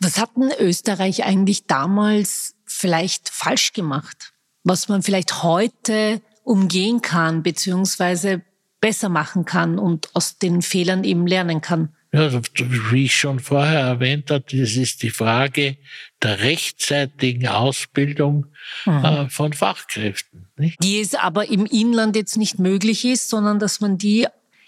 Was 0.00 0.18
hat 0.18 0.30
denn 0.36 0.52
Österreich 0.58 1.24
eigentlich 1.24 1.66
damals 1.66 2.54
vielleicht 2.66 3.30
falsch 3.30 3.72
gemacht? 3.72 4.34
Was 4.62 4.88
man 4.88 5.02
vielleicht 5.02 5.42
heute 5.42 6.20
umgehen 6.44 7.00
kann, 7.00 7.42
beziehungsweise 7.42 8.42
besser 8.80 9.08
machen 9.08 9.44
kann 9.46 9.78
und 9.78 10.14
aus 10.14 10.38
den 10.38 10.60
Fehlern 10.62 11.02
eben 11.04 11.26
lernen 11.26 11.60
kann? 11.60 11.95
Ja, 12.12 12.30
wie 12.32 13.04
ich 13.04 13.16
schon 13.16 13.40
vorher 13.40 13.80
erwähnt 13.80 14.30
habe, 14.30 14.44
das 14.50 14.76
ist 14.76 15.02
die 15.02 15.10
Frage 15.10 15.76
der 16.22 16.40
rechtzeitigen 16.40 17.48
Ausbildung 17.48 18.46
mhm. 18.84 19.04
äh, 19.04 19.28
von 19.28 19.52
Fachkräften. 19.52 20.48
Nicht? 20.56 20.82
Die 20.82 21.00
es 21.00 21.14
aber 21.14 21.48
im 21.48 21.66
Inland 21.66 22.16
jetzt 22.16 22.36
nicht 22.36 22.58
möglich 22.58 23.04
ist, 23.04 23.28
sondern 23.28 23.58
dass 23.58 23.80
man 23.80 23.98
die 23.98 24.26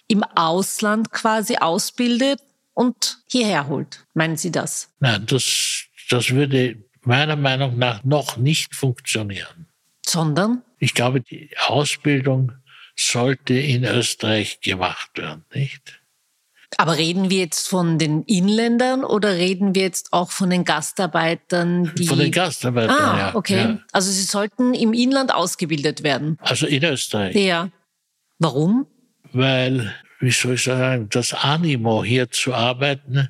im 0.09 0.25
Ausland 0.25 1.11
quasi 1.11 1.57
ausbildet 1.57 2.41
und 2.75 3.19
hierher 3.31 3.69
holt. 3.69 4.05
Meinen 4.15 4.37
Sie 4.37 4.51
das? 4.51 4.91
Nein, 5.01 5.25
das, 5.27 5.85
das 6.11 6.31
würde 6.31 6.77
meiner 7.03 7.37
Meinung 7.37 7.79
nach 7.79 8.05
noch 8.05 8.37
nicht 8.37 8.75
funktionieren. 8.75 9.67
Sondern? 10.07 10.63
Ich 10.79 10.95
glaube, 10.95 11.21
die 11.21 11.51
Ausbildung 11.67 12.53
sollte 12.97 13.55
in 13.55 13.85
Österreich 13.85 14.61
gemacht 14.61 15.11
werden, 15.17 15.45
nicht? 15.55 15.98
Aber 16.77 16.99
reden 16.99 17.31
wir 17.31 17.39
jetzt 17.39 17.69
von 17.69 17.99
den 17.99 18.23
Inländern 18.25 19.03
oder 19.03 19.35
reden 19.35 19.75
wir 19.75 19.83
jetzt 19.83 20.13
auch 20.13 20.31
von 20.31 20.51
den 20.51 20.65
Gastarbeitern? 20.65 21.93
Die 21.97 22.07
von 22.07 22.19
den 22.19 22.31
Gastarbeitern, 22.31 22.97
ah, 22.97 23.19
ja. 23.19 23.35
okay. 23.35 23.57
Ja. 23.57 23.79
Also 23.93 24.11
sie 24.11 24.23
sollten 24.23 24.75
im 24.75 24.93
Inland 24.93 25.33
ausgebildet 25.33 26.03
werden. 26.03 26.39
Also 26.41 26.67
in 26.67 26.85
Österreich. 26.85 27.35
Ja. 27.35 27.71
Warum? 28.39 28.87
Weil, 29.33 29.95
wie 30.21 30.31
soll 30.31 30.55
ich 30.55 30.65
sagen, 30.65 31.09
das 31.11 31.33
Animo 31.33 32.05
hier 32.05 32.31
zu 32.31 32.55
arbeiten 32.55 33.29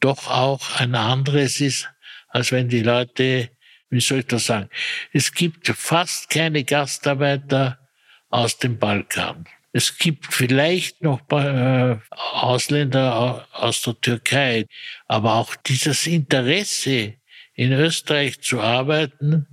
doch 0.00 0.28
auch 0.28 0.80
ein 0.80 0.94
anderes 0.94 1.60
ist, 1.60 1.88
als 2.28 2.52
wenn 2.52 2.68
die 2.68 2.82
Leute, 2.82 3.50
wie 3.88 4.00
soll 4.00 4.20
ich 4.20 4.26
das 4.26 4.46
sagen, 4.46 4.68
es 5.12 5.32
gibt 5.32 5.68
fast 5.68 6.28
keine 6.28 6.64
Gastarbeiter 6.64 7.78
aus 8.28 8.58
dem 8.58 8.78
Balkan. 8.78 9.46
Es 9.72 9.96
gibt 9.96 10.32
vielleicht 10.32 11.02
noch 11.02 11.20
äh, 11.30 11.96
Ausländer 12.10 13.46
aus 13.52 13.82
der 13.82 13.98
Türkei, 14.00 14.66
aber 15.06 15.34
auch 15.34 15.56
dieses 15.56 16.06
Interesse, 16.06 17.14
in 17.54 17.72
Österreich 17.72 18.40
zu 18.40 18.60
arbeiten, 18.60 19.46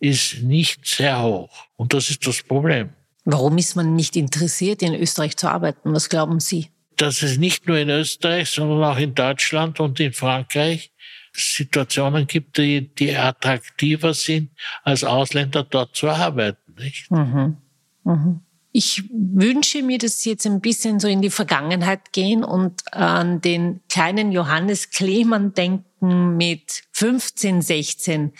ist 0.00 0.42
nicht 0.42 0.86
sehr 0.86 1.22
hoch. 1.22 1.66
Und 1.76 1.92
das 1.92 2.10
ist 2.10 2.26
das 2.26 2.42
Problem. 2.42 2.90
Warum 3.24 3.56
ist 3.58 3.74
man 3.74 3.94
nicht 3.96 4.16
interessiert, 4.16 4.82
in 4.82 4.94
Österreich 4.94 5.36
zu 5.36 5.48
arbeiten? 5.48 5.92
Was 5.92 6.08
glauben 6.08 6.40
Sie? 6.40 6.68
Dass 6.96 7.22
es 7.22 7.38
nicht 7.38 7.66
nur 7.66 7.78
in 7.78 7.88
Österreich, 7.88 8.50
sondern 8.50 8.84
auch 8.84 8.98
in 8.98 9.14
Deutschland 9.14 9.80
und 9.80 9.98
in 9.98 10.12
Frankreich 10.12 10.92
Situationen 11.32 12.26
gibt, 12.26 12.58
die, 12.58 12.94
die 12.94 13.16
attraktiver 13.16 14.14
sind, 14.14 14.50
als 14.84 15.02
Ausländer 15.02 15.64
dort 15.64 15.96
zu 15.96 16.08
arbeiten. 16.08 16.74
Nicht? 16.78 17.10
Mhm. 17.10 17.56
Mhm. 18.04 18.40
Ich 18.76 19.04
wünsche 19.08 19.84
mir, 19.84 19.98
dass 19.98 20.20
Sie 20.20 20.30
jetzt 20.30 20.46
ein 20.46 20.60
bisschen 20.60 20.98
so 20.98 21.06
in 21.06 21.22
die 21.22 21.30
Vergangenheit 21.30 22.12
gehen 22.12 22.42
und 22.42 22.92
an 22.92 23.40
den 23.40 23.80
kleinen 23.88 24.32
Johannes 24.32 24.90
Klemann 24.90 25.54
denken 25.54 26.36
mit 26.36 26.82
15, 26.90 27.62
16. 27.62 28.32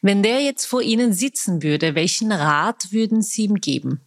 Wenn 0.00 0.22
der 0.22 0.40
jetzt 0.40 0.66
vor 0.66 0.82
Ihnen 0.82 1.12
sitzen 1.12 1.64
würde, 1.64 1.96
welchen 1.96 2.30
Rat 2.30 2.92
würden 2.92 3.22
Sie 3.22 3.42
ihm 3.42 3.56
geben? 3.56 4.00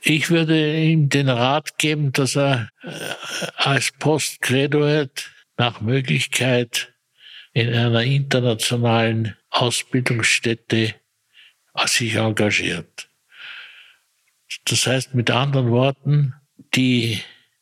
Ich 0.00 0.30
würde 0.30 0.76
ihm 0.76 1.08
den 1.08 1.28
Rat 1.28 1.78
geben, 1.78 2.10
dass 2.10 2.34
er 2.34 2.68
äh, 2.82 2.90
als 3.54 3.92
Postgraduate 4.00 5.22
nach 5.58 5.80
Möglichkeit 5.80 6.92
in 7.52 7.72
einer 7.72 8.02
internationalen 8.02 9.36
Ausbildungsstätte 9.50 10.96
sich 11.86 12.16
engagiert. 12.16 13.08
Das 14.64 14.86
heißt 14.86 15.14
mit 15.14 15.30
anderen 15.30 15.70
Worten, 15.70 16.34
die 16.74 17.20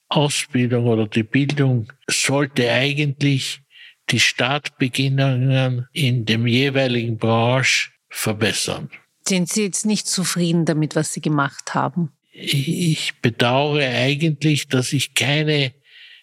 Ausbildung 0.09 0.87
oder 0.87 1.07
die 1.07 1.22
Bildung 1.22 1.92
sollte 2.09 2.70
eigentlich 2.70 3.62
die 4.11 4.20
Startbedingungen 4.20 5.87
in 5.92 6.24
dem 6.24 6.46
jeweiligen 6.46 7.16
Branche 7.16 7.90
verbessern. 8.09 8.90
Sind 9.26 9.48
Sie 9.48 9.62
jetzt 9.62 9.87
nicht 9.87 10.09
zufrieden 10.09 10.64
damit, 10.64 10.96
was 10.96 11.12
Sie 11.12 11.20
gemacht 11.20 11.74
haben? 11.74 12.11
Ich 12.33 13.14
bedauere 13.20 13.88
eigentlich, 13.88 14.66
dass 14.68 14.92
ich 14.92 15.14
keine 15.14 15.74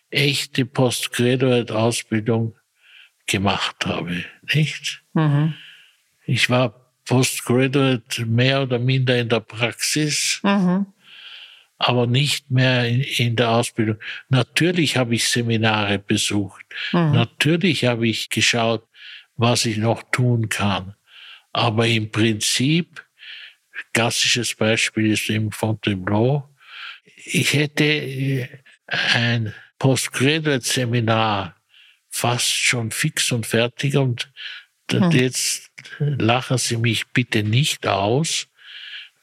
echte 0.10 0.66
Postgraduate-Ausbildung 0.66 2.56
gemacht 3.26 3.86
habe, 3.86 4.26
nicht? 4.54 5.04
Mhm. 5.14 5.54
Ich 6.26 6.50
war 6.50 6.87
Postgraduate 7.08 8.26
mehr 8.26 8.64
oder 8.64 8.80
minder 8.80 9.18
in 9.18 9.30
der 9.30 9.40
Praxis, 9.40 10.40
mhm. 10.44 10.88
aber 11.78 12.06
nicht 12.06 12.52
mehr 12.52 12.88
in, 12.88 13.02
in, 13.02 13.36
der 13.36 13.52
Ausbildung. 13.52 13.98
Natürlich 14.30 14.98
habe 14.98 15.16
ich 15.16 15.28
Seminare 15.28 16.00
besucht. 16.00 16.66
Mhm. 16.92 17.14
Natürlich 17.14 17.86
habe 17.86 18.08
ich 18.08 18.30
geschaut, 18.30 18.84
was 19.38 19.66
ich 19.66 19.78
noch 19.78 20.04
tun 20.12 20.50
kann. 20.50 20.96
Aber 21.54 21.88
im 21.88 22.12
Prinzip, 22.12 23.04
klassisches 23.94 24.54
Beispiel 24.56 25.12
ist 25.12 25.30
eben 25.30 25.52
Fontainebleau, 25.52 26.48
ich 27.26 27.54
hätte 27.54 27.86
äh, 27.86 28.48
ein 28.88 29.54
Postgraduate-Seminar 29.80 31.56
fast 32.10 32.50
schon 32.50 32.92
fix 32.92 33.32
und 33.32 33.46
fertig 33.46 33.96
und 33.96 34.32
hm. 34.92 35.12
Jetzt 35.12 35.72
lachen 36.00 36.58
Sie 36.58 36.78
mich 36.78 37.08
bitte 37.08 37.44
nicht 37.44 37.86
aus, 37.88 38.48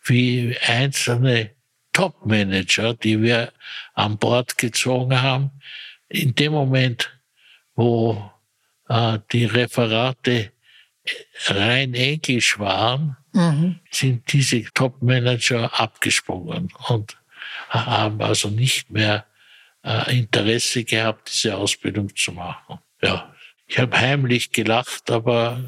wie 0.05 0.57
einzelne 0.67 1.51
Top-Manager, 1.93 2.95
die 2.95 3.23
wir 3.23 3.53
an 3.95 4.19
Bord 4.19 4.59
gezogen 4.59 5.23
haben, 5.23 5.51
in 6.09 6.35
dem 6.35 6.53
Moment, 6.53 7.11
wo 7.75 8.31
äh, 8.89 9.19
die 9.33 9.47
Referate 9.47 10.53
rein 11.47 11.95
Englisch 11.95 12.59
waren, 12.59 13.17
mhm. 13.33 13.81
sind 13.91 14.33
diese 14.33 14.65
Top-Manager 14.75 15.79
abgesprungen 15.79 16.73
und 16.89 17.17
haben 17.69 18.21
also 18.23 18.49
nicht 18.49 18.91
mehr 18.91 19.27
äh, 19.85 20.19
Interesse 20.19 20.85
gehabt, 20.85 21.31
diese 21.33 21.57
Ausbildung 21.57 22.15
zu 22.15 22.33
machen. 22.33 22.79
Ja, 23.03 23.34
ich 23.67 23.79
habe 23.79 23.99
heimlich 23.99 24.53
gelacht, 24.53 25.11
aber 25.11 25.65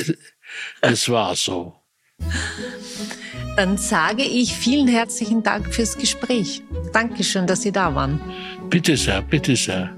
es 0.80 1.08
war 1.08 1.34
so. 1.34 1.74
Dann 3.56 3.78
sage 3.78 4.22
ich 4.22 4.54
vielen 4.54 4.86
herzlichen 4.86 5.42
Dank 5.42 5.72
fürs 5.72 5.96
Gespräch. 5.96 6.62
Dankeschön, 6.92 7.46
dass 7.46 7.62
Sie 7.62 7.72
da 7.72 7.94
waren. 7.94 8.20
Bitte 8.68 8.96
sehr, 8.96 9.22
bitte 9.22 9.56
sehr. 9.56 9.94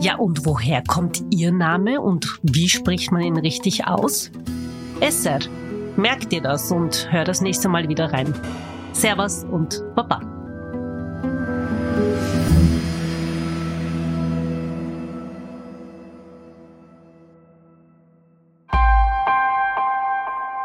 Ja, 0.00 0.16
und 0.16 0.44
woher 0.44 0.82
kommt 0.82 1.22
Ihr 1.30 1.50
Name 1.50 2.00
und 2.00 2.38
wie 2.42 2.68
spricht 2.68 3.10
man 3.10 3.22
ihn 3.22 3.38
richtig 3.38 3.86
aus? 3.86 4.30
Esser. 5.00 5.38
Merkt 5.96 6.32
ihr 6.32 6.42
das 6.42 6.72
und 6.72 7.10
hört 7.12 7.28
das 7.28 7.40
nächste 7.40 7.68
Mal 7.68 7.88
wieder 7.88 8.12
rein. 8.12 8.34
Servus 8.92 9.44
und 9.44 9.82
Baba. 9.94 10.33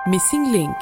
Missing 0.10 0.52
Link 0.52 0.76